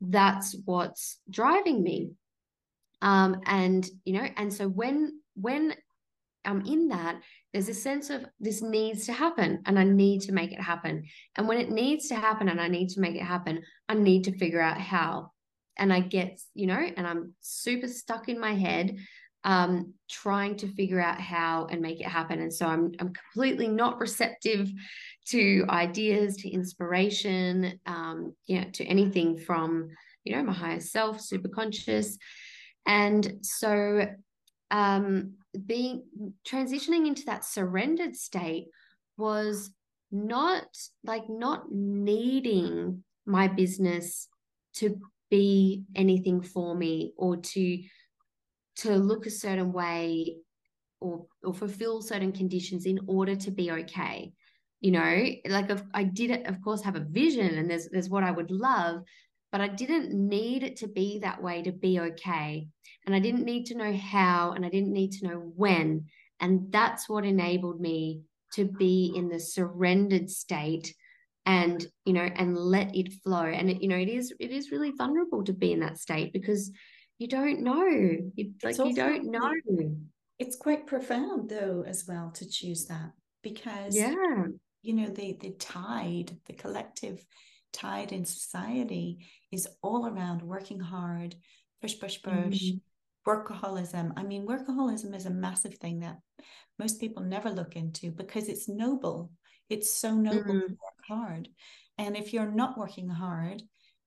that's 0.00 0.56
what's 0.64 1.18
driving 1.30 1.82
me. 1.82 2.10
Um, 3.00 3.40
and 3.46 3.88
you 4.04 4.14
know 4.14 4.28
and 4.36 4.52
so 4.52 4.68
when 4.68 5.20
when 5.36 5.72
i'm 6.44 6.66
in 6.66 6.88
that 6.88 7.20
there's 7.52 7.68
a 7.68 7.74
sense 7.74 8.10
of 8.10 8.24
this 8.40 8.60
needs 8.60 9.06
to 9.06 9.12
happen 9.12 9.62
and 9.66 9.78
i 9.78 9.84
need 9.84 10.22
to 10.22 10.32
make 10.32 10.52
it 10.52 10.60
happen. 10.60 11.04
And 11.36 11.46
when 11.46 11.58
it 11.58 11.70
needs 11.70 12.08
to 12.08 12.16
happen 12.16 12.48
and 12.48 12.60
i 12.60 12.68
need 12.68 12.88
to 12.90 13.00
make 13.00 13.14
it 13.14 13.22
happen 13.22 13.62
i 13.88 13.94
need 13.94 14.24
to 14.24 14.36
figure 14.36 14.60
out 14.60 14.80
how. 14.80 15.30
And 15.76 15.92
i 15.92 16.00
get 16.00 16.40
you 16.54 16.66
know 16.66 16.80
and 16.96 17.06
i'm 17.06 17.34
super 17.40 17.86
stuck 17.86 18.28
in 18.28 18.40
my 18.40 18.54
head 18.54 18.96
um, 19.44 19.94
trying 20.10 20.56
to 20.56 20.68
figure 20.68 21.00
out 21.00 21.20
how 21.20 21.66
and 21.70 21.80
make 21.80 22.00
it 22.00 22.06
happen. 22.06 22.40
And 22.40 22.52
so 22.52 22.66
I'm 22.66 22.92
I'm 23.00 23.12
completely 23.12 23.68
not 23.68 24.00
receptive 24.00 24.70
to 25.28 25.64
ideas, 25.68 26.36
to 26.38 26.50
inspiration, 26.50 27.78
um, 27.86 28.34
you 28.46 28.60
know, 28.60 28.70
to 28.74 28.84
anything 28.84 29.38
from 29.38 29.88
you 30.24 30.34
know 30.34 30.42
my 30.42 30.52
higher 30.52 30.80
self, 30.80 31.20
super 31.20 31.48
conscious, 31.48 32.18
and 32.86 33.38
so 33.42 34.06
um, 34.70 35.34
being 35.66 36.04
transitioning 36.46 37.06
into 37.06 37.24
that 37.26 37.44
surrendered 37.44 38.16
state 38.16 38.66
was 39.16 39.70
not 40.10 40.66
like 41.04 41.28
not 41.28 41.70
needing 41.70 43.04
my 43.26 43.48
business 43.48 44.28
to 44.74 44.98
be 45.30 45.84
anything 45.94 46.40
for 46.40 46.74
me 46.74 47.12
or 47.16 47.36
to 47.36 47.82
to 48.78 48.96
look 48.96 49.26
a 49.26 49.30
certain 49.30 49.72
way 49.72 50.36
or 51.00 51.26
or 51.44 51.54
fulfill 51.54 52.02
certain 52.02 52.32
conditions 52.32 52.86
in 52.86 53.00
order 53.06 53.36
to 53.36 53.50
be 53.50 53.70
okay. 53.70 54.32
You 54.80 54.92
know 54.92 55.26
like 55.48 55.70
i 55.92 56.04
did 56.04 56.46
of 56.46 56.62
course 56.62 56.82
have 56.82 56.94
a 56.94 57.06
vision 57.10 57.58
and 57.58 57.68
there's 57.68 57.88
there's 57.88 58.08
what 58.08 58.22
i 58.22 58.30
would 58.30 58.52
love 58.52 59.02
but 59.50 59.60
i 59.60 59.66
didn't 59.66 60.12
need 60.12 60.62
it 60.62 60.76
to 60.76 60.86
be 60.86 61.18
that 61.18 61.42
way 61.42 61.62
to 61.62 61.72
be 61.72 61.98
okay. 61.98 62.68
And 63.04 63.14
i 63.14 63.18
didn't 63.18 63.44
need 63.44 63.66
to 63.66 63.76
know 63.76 63.92
how 63.92 64.52
and 64.52 64.64
i 64.64 64.68
didn't 64.68 64.92
need 64.92 65.12
to 65.12 65.26
know 65.26 65.52
when. 65.56 66.06
And 66.40 66.70
that's 66.70 67.08
what 67.08 67.24
enabled 67.24 67.80
me 67.80 68.22
to 68.52 68.64
be 68.64 69.12
in 69.16 69.28
the 69.28 69.40
surrendered 69.40 70.30
state 70.30 70.94
and 71.44 71.84
you 72.04 72.12
know 72.12 72.28
and 72.36 72.56
let 72.56 72.94
it 72.94 73.12
flow. 73.24 73.46
And 73.46 73.70
it, 73.70 73.82
you 73.82 73.88
know 73.88 73.96
it 73.96 74.08
is 74.08 74.32
it 74.38 74.50
is 74.52 74.70
really 74.70 74.92
vulnerable 74.92 75.42
to 75.44 75.52
be 75.52 75.72
in 75.72 75.80
that 75.80 75.98
state 75.98 76.32
because 76.32 76.70
you 77.18 77.28
don't 77.28 77.60
know. 77.60 77.86
It's 78.36 78.78
like 78.78 78.88
you 78.88 78.94
don't 78.94 79.26
know. 79.26 79.52
It's 80.38 80.56
quite 80.56 80.86
profound 80.86 81.50
though, 81.50 81.84
as 81.86 82.04
well, 82.06 82.30
to 82.36 82.48
choose 82.48 82.86
that 82.86 83.10
because 83.42 83.96
yeah, 83.96 84.14
you 84.82 84.94
know, 84.94 85.08
the 85.08 85.36
the 85.40 85.50
tide, 85.58 86.36
the 86.46 86.52
collective 86.52 87.24
tide 87.72 88.12
in 88.12 88.24
society 88.24 89.26
is 89.50 89.68
all 89.82 90.06
around 90.06 90.42
working 90.42 90.80
hard, 90.80 91.34
push, 91.80 91.98
push, 91.98 92.22
push, 92.22 92.32
mm-hmm. 92.34 93.30
workaholism. 93.30 94.12
I 94.16 94.22
mean, 94.22 94.46
workaholism 94.46 95.14
is 95.14 95.26
a 95.26 95.30
massive 95.30 95.74
thing 95.74 96.00
that 96.00 96.18
most 96.78 97.00
people 97.00 97.22
never 97.22 97.50
look 97.50 97.76
into 97.76 98.12
because 98.12 98.48
it's 98.48 98.68
noble. 98.68 99.32
It's 99.68 99.92
so 99.92 100.14
noble 100.14 100.38
mm-hmm. 100.38 100.58
to 100.60 100.66
work 100.66 101.04
hard. 101.08 101.48
And 101.98 102.16
if 102.16 102.32
you're 102.32 102.50
not 102.50 102.78
working 102.78 103.08
hard, 103.08 103.62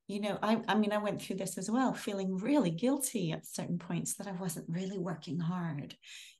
you 0.08 0.20
know 0.20 0.38
I, 0.42 0.60
I 0.68 0.74
mean 0.74 0.92
i 0.92 0.98
went 0.98 1.22
through 1.22 1.36
this 1.36 1.58
as 1.58 1.70
well 1.70 1.94
feeling 1.94 2.36
really 2.36 2.70
guilty 2.70 3.32
at 3.32 3.46
certain 3.46 3.78
points 3.78 4.14
that 4.14 4.26
i 4.26 4.32
wasn't 4.32 4.68
really 4.68 4.98
working 4.98 5.38
hard 5.38 5.96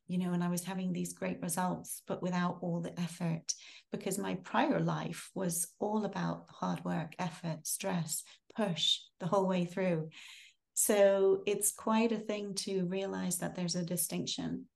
you 0.08 0.18
know 0.18 0.32
and 0.32 0.42
i 0.42 0.48
was 0.48 0.64
having 0.64 0.92
these 0.92 1.12
great 1.12 1.40
results 1.40 2.02
but 2.06 2.22
without 2.22 2.58
all 2.60 2.80
the 2.80 2.98
effort 3.00 3.52
because 3.92 4.18
my 4.18 4.34
prior 4.36 4.80
life 4.80 5.30
was 5.34 5.68
all 5.78 6.04
about 6.04 6.46
hard 6.50 6.84
work 6.84 7.14
effort 7.18 7.66
stress 7.66 8.24
push 8.54 9.00
the 9.20 9.26
whole 9.26 9.46
way 9.46 9.64
through. 9.64 10.08
So 10.74 11.42
it's 11.46 11.72
quite 11.72 12.12
a 12.12 12.18
thing 12.18 12.54
to 12.66 12.84
realize 12.86 13.38
that 13.38 13.54
there's 13.54 13.74
a 13.74 13.84
distinction 13.84 14.66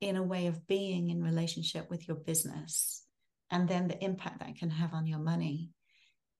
in 0.00 0.16
a 0.16 0.22
way 0.22 0.46
of 0.46 0.66
being 0.66 1.10
in 1.10 1.22
relationship 1.22 1.90
with 1.90 2.06
your 2.06 2.16
business 2.16 3.02
and 3.50 3.68
then 3.68 3.88
the 3.88 4.02
impact 4.02 4.40
that 4.40 4.56
can 4.56 4.70
have 4.70 4.92
on 4.92 5.06
your 5.06 5.18
money 5.18 5.70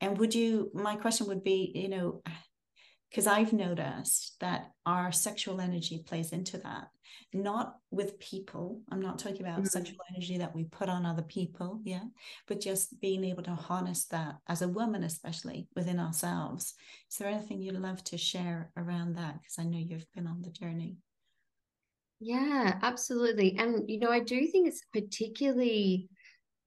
and 0.01 0.19
would 0.19 0.35
you, 0.35 0.71
my 0.75 0.97
question 0.97 1.27
would 1.29 1.45
be, 1.45 1.73
you 1.75 1.89
know, 1.89 2.23
because 3.11 3.27
I've 3.27 3.53
noticed 3.53 4.35
that 4.41 4.71
our 4.85 5.13
sexual 5.13 5.61
energy 5.61 6.03
plays 6.05 6.33
into 6.33 6.59
that, 6.59 6.89
not 7.33 7.77
with 7.93 8.19
people. 8.19 8.81
I'm 8.91 9.01
not 9.01 9.21
talking 9.21 9.43
about 9.43 9.59
mm-hmm. 9.59 9.67
sexual 9.67 9.99
energy 10.11 10.39
that 10.39 10.55
we 10.55 10.65
put 10.65 10.89
on 10.89 11.07
other 11.07 11.23
people, 11.23 11.81
yeah, 11.85 12.03
but 12.49 12.61
just 12.61 13.01
being 13.01 13.23
able 13.25 13.45
to 13.45 13.55
harness 13.55 14.07
that 14.07 14.35
as 14.49 14.63
a 14.63 14.69
woman, 14.69 15.05
especially 15.05 15.69
within 15.77 16.01
ourselves. 16.01 16.75
Is 17.09 17.19
there 17.19 17.29
anything 17.29 17.63
you'd 17.63 17.79
love 17.79 18.03
to 18.05 18.19
share 18.19 18.73
around 18.77 19.17
that? 19.17 19.35
Because 19.35 19.61
I 19.61 19.65
know 19.65 19.79
you've 19.79 20.11
been 20.13 20.27
on 20.27 20.43
the 20.43 20.51
journey. 20.51 20.97
Yeah, 22.19 22.79
absolutely. 22.83 23.57
And, 23.59 23.89
you 23.89 24.01
know, 24.01 24.11
I 24.11 24.21
do 24.21 24.47
think 24.47 24.67
it's 24.67 24.83
particularly 24.93 26.09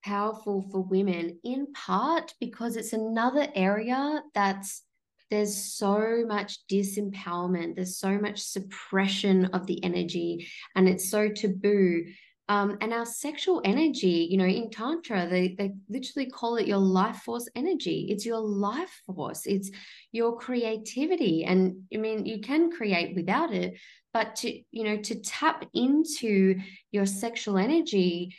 powerful 0.08 0.66
for 0.72 0.82
women 0.82 1.38
in 1.44 1.68
part 1.74 2.34
because 2.40 2.78
it's 2.78 2.94
another 2.94 3.48
area 3.56 4.24
that's 4.34 4.84
there's 5.30 5.56
so 5.56 6.24
much 6.26 6.60
disempowerment 6.72 7.76
there's 7.76 8.00
so 8.00 8.18
much 8.18 8.40
suppression 8.40 9.46
of 9.48 9.68
the 9.68 9.84
energy 9.84 10.48
and 10.76 10.88
it's 10.88 11.10
so 11.10 11.28
taboo 11.30 12.06
um, 12.50 12.78
and 12.80 12.94
our 12.94 13.06
sexual 13.06 13.62
energy, 13.66 14.26
you 14.32 14.38
know, 14.38 14.46
in 14.46 14.70
Tantra, 14.70 15.28
they, 15.28 15.54
they 15.58 15.74
literally 15.90 16.30
call 16.30 16.56
it 16.56 16.66
your 16.66 16.78
life 16.78 17.18
force 17.18 17.50
energy. 17.56 18.08
It's 18.10 18.26
your 18.26 18.40
life 18.40 19.02
force, 19.06 19.46
it's 19.46 19.70
your 20.14 20.38
creativity. 20.38 21.44
And 21.44 21.84
I 21.94 21.98
mean, 21.98 22.26
you 22.26 22.40
can 22.40 22.72
create 22.72 23.18
without 23.18 23.54
it, 23.54 23.74
but 24.14 24.38
to, 24.38 24.62
you 24.72 24.84
know, 24.86 24.96
to 24.96 25.20
tap 25.20 25.66
into 25.74 26.56
your 26.92 27.06
sexual 27.06 27.58
energy, 27.58 28.34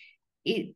it 0.46 0.74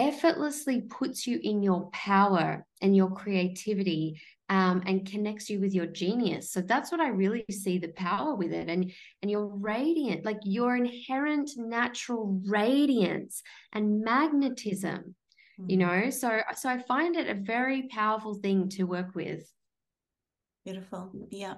effortlessly 0.00 0.80
puts 0.80 1.26
you 1.26 1.38
in 1.42 1.62
your 1.62 1.90
power 1.90 2.66
and 2.80 2.96
your 2.96 3.10
creativity 3.10 4.20
um, 4.48 4.82
and 4.86 5.08
connects 5.08 5.50
you 5.50 5.60
with 5.60 5.74
your 5.74 5.86
genius. 5.86 6.50
So 6.50 6.62
that's 6.62 6.90
what 6.90 7.00
I 7.00 7.08
really 7.08 7.44
see 7.50 7.78
the 7.78 7.88
power 7.88 8.34
with 8.34 8.52
it. 8.52 8.68
And 8.68 8.90
and 9.22 9.30
you're 9.30 9.46
radiant, 9.46 10.24
like 10.24 10.38
your 10.42 10.74
inherent 10.74 11.50
natural 11.56 12.40
radiance 12.46 13.42
and 13.72 14.00
magnetism, 14.00 15.14
mm-hmm. 15.60 15.70
you 15.70 15.76
know. 15.76 16.10
So 16.10 16.40
so 16.56 16.68
I 16.68 16.78
find 16.78 17.14
it 17.16 17.28
a 17.28 17.34
very 17.34 17.88
powerful 17.88 18.34
thing 18.34 18.70
to 18.70 18.84
work 18.84 19.14
with. 19.14 19.44
Beautiful. 20.64 21.12
Yeah. 21.30 21.54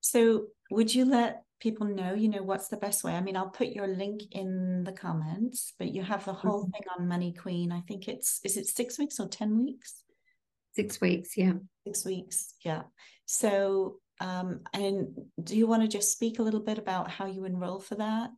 So 0.00 0.46
would 0.70 0.94
you 0.94 1.04
let 1.04 1.42
people 1.60 1.86
know, 1.86 2.14
you 2.14 2.28
know, 2.28 2.42
what's 2.42 2.68
the 2.68 2.76
best 2.76 3.04
way? 3.04 3.12
I 3.12 3.20
mean, 3.20 3.36
I'll 3.36 3.50
put 3.50 3.68
your 3.68 3.86
link 3.86 4.22
in 4.32 4.82
the 4.84 4.92
comments, 4.92 5.74
but 5.78 5.92
you 5.92 6.02
have 6.02 6.24
the 6.24 6.32
whole 6.32 6.62
mm-hmm. 6.62 6.70
thing 6.70 6.82
on 6.98 7.08
Money 7.08 7.32
Queen. 7.32 7.70
I 7.70 7.80
think 7.82 8.08
it's, 8.08 8.40
is 8.44 8.56
it 8.56 8.66
six 8.66 8.98
weeks 8.98 9.20
or 9.20 9.28
10 9.28 9.62
weeks? 9.62 10.02
Six 10.74 11.00
weeks, 11.00 11.36
yeah. 11.36 11.54
Six 11.86 12.04
weeks, 12.04 12.54
yeah. 12.64 12.82
So, 13.26 13.96
um, 14.20 14.60
and 14.72 15.08
do 15.42 15.56
you 15.56 15.66
want 15.66 15.82
to 15.82 15.88
just 15.88 16.12
speak 16.12 16.38
a 16.38 16.42
little 16.42 16.60
bit 16.60 16.78
about 16.78 17.10
how 17.10 17.26
you 17.26 17.44
enroll 17.44 17.80
for 17.80 17.96
that? 17.96 18.30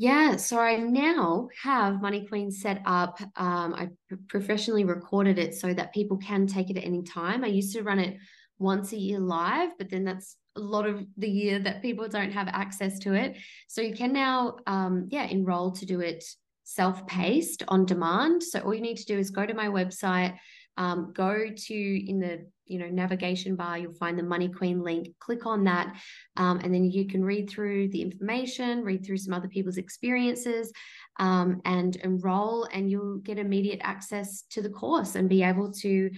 Yeah, 0.00 0.36
so 0.36 0.60
I 0.60 0.76
now 0.76 1.48
have 1.60 2.00
Money 2.00 2.24
Queen 2.24 2.52
set 2.52 2.82
up. 2.86 3.20
Um, 3.34 3.74
I 3.74 3.88
professionally 4.28 4.84
recorded 4.84 5.40
it 5.40 5.56
so 5.56 5.74
that 5.74 5.92
people 5.92 6.18
can 6.18 6.46
take 6.46 6.70
it 6.70 6.76
at 6.76 6.84
any 6.84 7.02
time. 7.02 7.42
I 7.42 7.48
used 7.48 7.74
to 7.74 7.82
run 7.82 7.98
it 7.98 8.16
once 8.58 8.92
a 8.92 8.98
year 8.98 9.18
live, 9.18 9.70
but 9.78 9.90
then 9.90 10.04
that's 10.04 10.36
a 10.56 10.60
lot 10.60 10.86
of 10.86 11.04
the 11.16 11.28
year 11.28 11.58
that 11.60 11.82
people 11.82 12.08
don't 12.08 12.32
have 12.32 12.48
access 12.48 12.98
to 13.00 13.14
it. 13.14 13.36
So 13.68 13.80
you 13.80 13.94
can 13.94 14.12
now, 14.12 14.56
um, 14.66 15.08
yeah, 15.10 15.24
enroll 15.24 15.72
to 15.72 15.86
do 15.86 16.00
it 16.00 16.24
self-paced 16.64 17.62
on 17.68 17.86
demand. 17.86 18.42
So 18.42 18.60
all 18.60 18.74
you 18.74 18.80
need 18.80 18.98
to 18.98 19.06
do 19.06 19.18
is 19.18 19.30
go 19.30 19.46
to 19.46 19.54
my 19.54 19.68
website, 19.68 20.36
um, 20.78 21.12
go 21.14 21.48
to 21.54 22.10
in 22.10 22.20
the 22.20 22.46
you 22.68 22.78
know 22.78 22.88
navigation 22.88 23.56
bar 23.56 23.78
you'll 23.78 23.94
find 23.94 24.18
the 24.18 24.22
money 24.22 24.48
queen 24.48 24.82
link 24.82 25.08
click 25.18 25.46
on 25.46 25.64
that 25.64 25.96
um, 26.36 26.60
and 26.60 26.72
then 26.72 26.84
you 26.84 27.06
can 27.06 27.24
read 27.24 27.48
through 27.50 27.88
the 27.88 28.02
information 28.02 28.84
read 28.84 29.04
through 29.04 29.16
some 29.16 29.32
other 29.32 29.48
people's 29.48 29.78
experiences 29.78 30.70
um, 31.18 31.60
and 31.64 31.96
enroll 31.96 32.68
and 32.72 32.90
you'll 32.90 33.18
get 33.18 33.38
immediate 33.38 33.80
access 33.82 34.42
to 34.50 34.62
the 34.62 34.68
course 34.68 35.14
and 35.14 35.28
be 35.28 35.42
able 35.42 35.72
to 35.72 36.10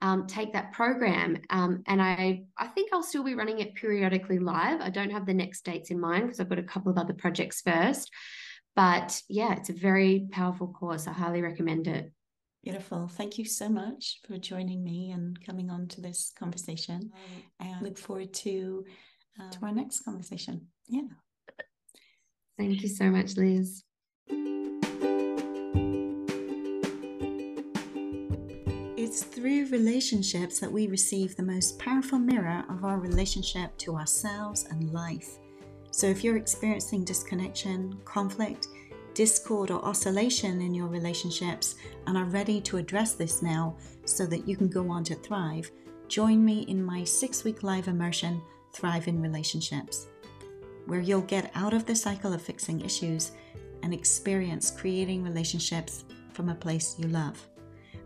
um, 0.00 0.26
take 0.26 0.52
that 0.52 0.72
program 0.72 1.36
um, 1.50 1.82
and 1.86 2.00
i 2.00 2.42
i 2.56 2.66
think 2.66 2.90
i'll 2.92 3.02
still 3.02 3.24
be 3.24 3.34
running 3.34 3.58
it 3.58 3.74
periodically 3.74 4.38
live 4.38 4.80
i 4.80 4.90
don't 4.90 5.10
have 5.10 5.26
the 5.26 5.34
next 5.34 5.64
dates 5.64 5.90
in 5.90 6.00
mind 6.00 6.24
because 6.24 6.40
i've 6.40 6.48
got 6.48 6.58
a 6.58 6.62
couple 6.62 6.90
of 6.90 6.98
other 6.98 7.14
projects 7.14 7.60
first 7.60 8.10
but 8.76 9.20
yeah 9.28 9.54
it's 9.54 9.70
a 9.70 9.74
very 9.74 10.28
powerful 10.30 10.68
course 10.68 11.06
i 11.06 11.12
highly 11.12 11.42
recommend 11.42 11.86
it 11.86 12.12
Beautiful. 12.64 13.08
Thank 13.08 13.38
you 13.38 13.44
so 13.44 13.68
much 13.68 14.18
for 14.26 14.36
joining 14.36 14.82
me 14.82 15.12
and 15.12 15.42
coming 15.44 15.70
on 15.70 15.86
to 15.88 16.00
this 16.00 16.32
conversation. 16.38 17.12
I 17.60 17.80
look 17.80 17.96
forward 17.96 18.34
to 18.34 18.84
uh, 19.40 19.50
to 19.50 19.58
our 19.62 19.72
next 19.72 20.00
conversation. 20.00 20.66
Yeah. 20.86 21.02
Thank 22.58 22.82
you 22.82 22.88
so 22.88 23.04
much, 23.10 23.36
Liz. 23.36 23.84
It's 29.18 29.26
through 29.26 29.66
relationships 29.70 30.60
that 30.60 30.70
we 30.70 30.86
receive 30.86 31.34
the 31.34 31.42
most 31.42 31.76
powerful 31.80 32.20
mirror 32.20 32.62
of 32.70 32.84
our 32.84 33.00
relationship 33.00 33.76
to 33.78 33.96
ourselves 33.96 34.68
and 34.70 34.92
life. 34.92 35.38
So 35.90 36.06
if 36.06 36.22
you're 36.22 36.36
experiencing 36.36 37.02
disconnection, 37.02 37.98
conflict, 38.04 38.68
discord 39.14 39.72
or 39.72 39.84
oscillation 39.84 40.60
in 40.60 40.72
your 40.72 40.86
relationships 40.86 41.74
and 42.06 42.16
are 42.16 42.26
ready 42.26 42.60
to 42.60 42.76
address 42.76 43.14
this 43.14 43.42
now 43.42 43.76
so 44.04 44.24
that 44.24 44.46
you 44.46 44.56
can 44.56 44.68
go 44.68 44.88
on 44.88 45.02
to 45.02 45.16
thrive, 45.16 45.68
join 46.06 46.44
me 46.44 46.60
in 46.68 46.80
my 46.80 47.02
six 47.02 47.42
week 47.42 47.64
live 47.64 47.88
immersion, 47.88 48.40
Thrive 48.72 49.08
in 49.08 49.20
Relationships, 49.20 50.06
where 50.86 51.00
you'll 51.00 51.22
get 51.22 51.50
out 51.56 51.74
of 51.74 51.86
the 51.86 51.96
cycle 51.96 52.34
of 52.34 52.40
fixing 52.40 52.82
issues 52.82 53.32
and 53.82 53.92
experience 53.92 54.70
creating 54.70 55.24
relationships 55.24 56.04
from 56.32 56.50
a 56.50 56.54
place 56.54 56.94
you 57.00 57.08
love. 57.08 57.44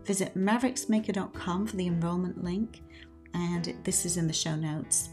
Visit 0.05 0.35
maverixmaker.com 0.37 1.67
for 1.67 1.75
the 1.75 1.87
enrollment 1.87 2.43
link, 2.43 2.81
and 3.33 3.75
this 3.83 4.05
is 4.05 4.17
in 4.17 4.27
the 4.27 4.33
show 4.33 4.55
notes. 4.55 5.09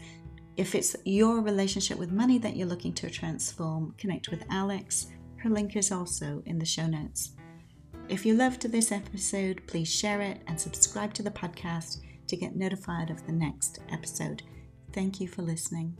If 0.57 0.75
it's 0.75 0.95
your 1.05 1.41
relationship 1.41 1.97
with 1.97 2.11
money 2.11 2.37
that 2.39 2.55
you're 2.55 2.67
looking 2.67 2.93
to 2.95 3.09
transform, 3.09 3.95
connect 3.97 4.29
with 4.29 4.43
Alex 4.49 5.07
her 5.41 5.49
link 5.49 5.75
is 5.75 5.91
also 5.91 6.43
in 6.45 6.59
the 6.59 6.65
show 6.65 6.85
notes. 6.85 7.31
If 8.09 8.25
you 8.25 8.35
loved 8.35 8.61
this 8.61 8.91
episode, 8.91 9.65
please 9.65 9.91
share 9.91 10.21
it 10.21 10.41
and 10.47 10.59
subscribe 10.59 11.13
to 11.15 11.23
the 11.23 11.31
podcast 11.31 12.01
to 12.27 12.37
get 12.37 12.55
notified 12.55 13.09
of 13.09 13.25
the 13.25 13.31
next 13.31 13.79
episode. 13.91 14.43
Thank 14.93 15.19
you 15.19 15.27
for 15.27 15.41
listening. 15.41 15.97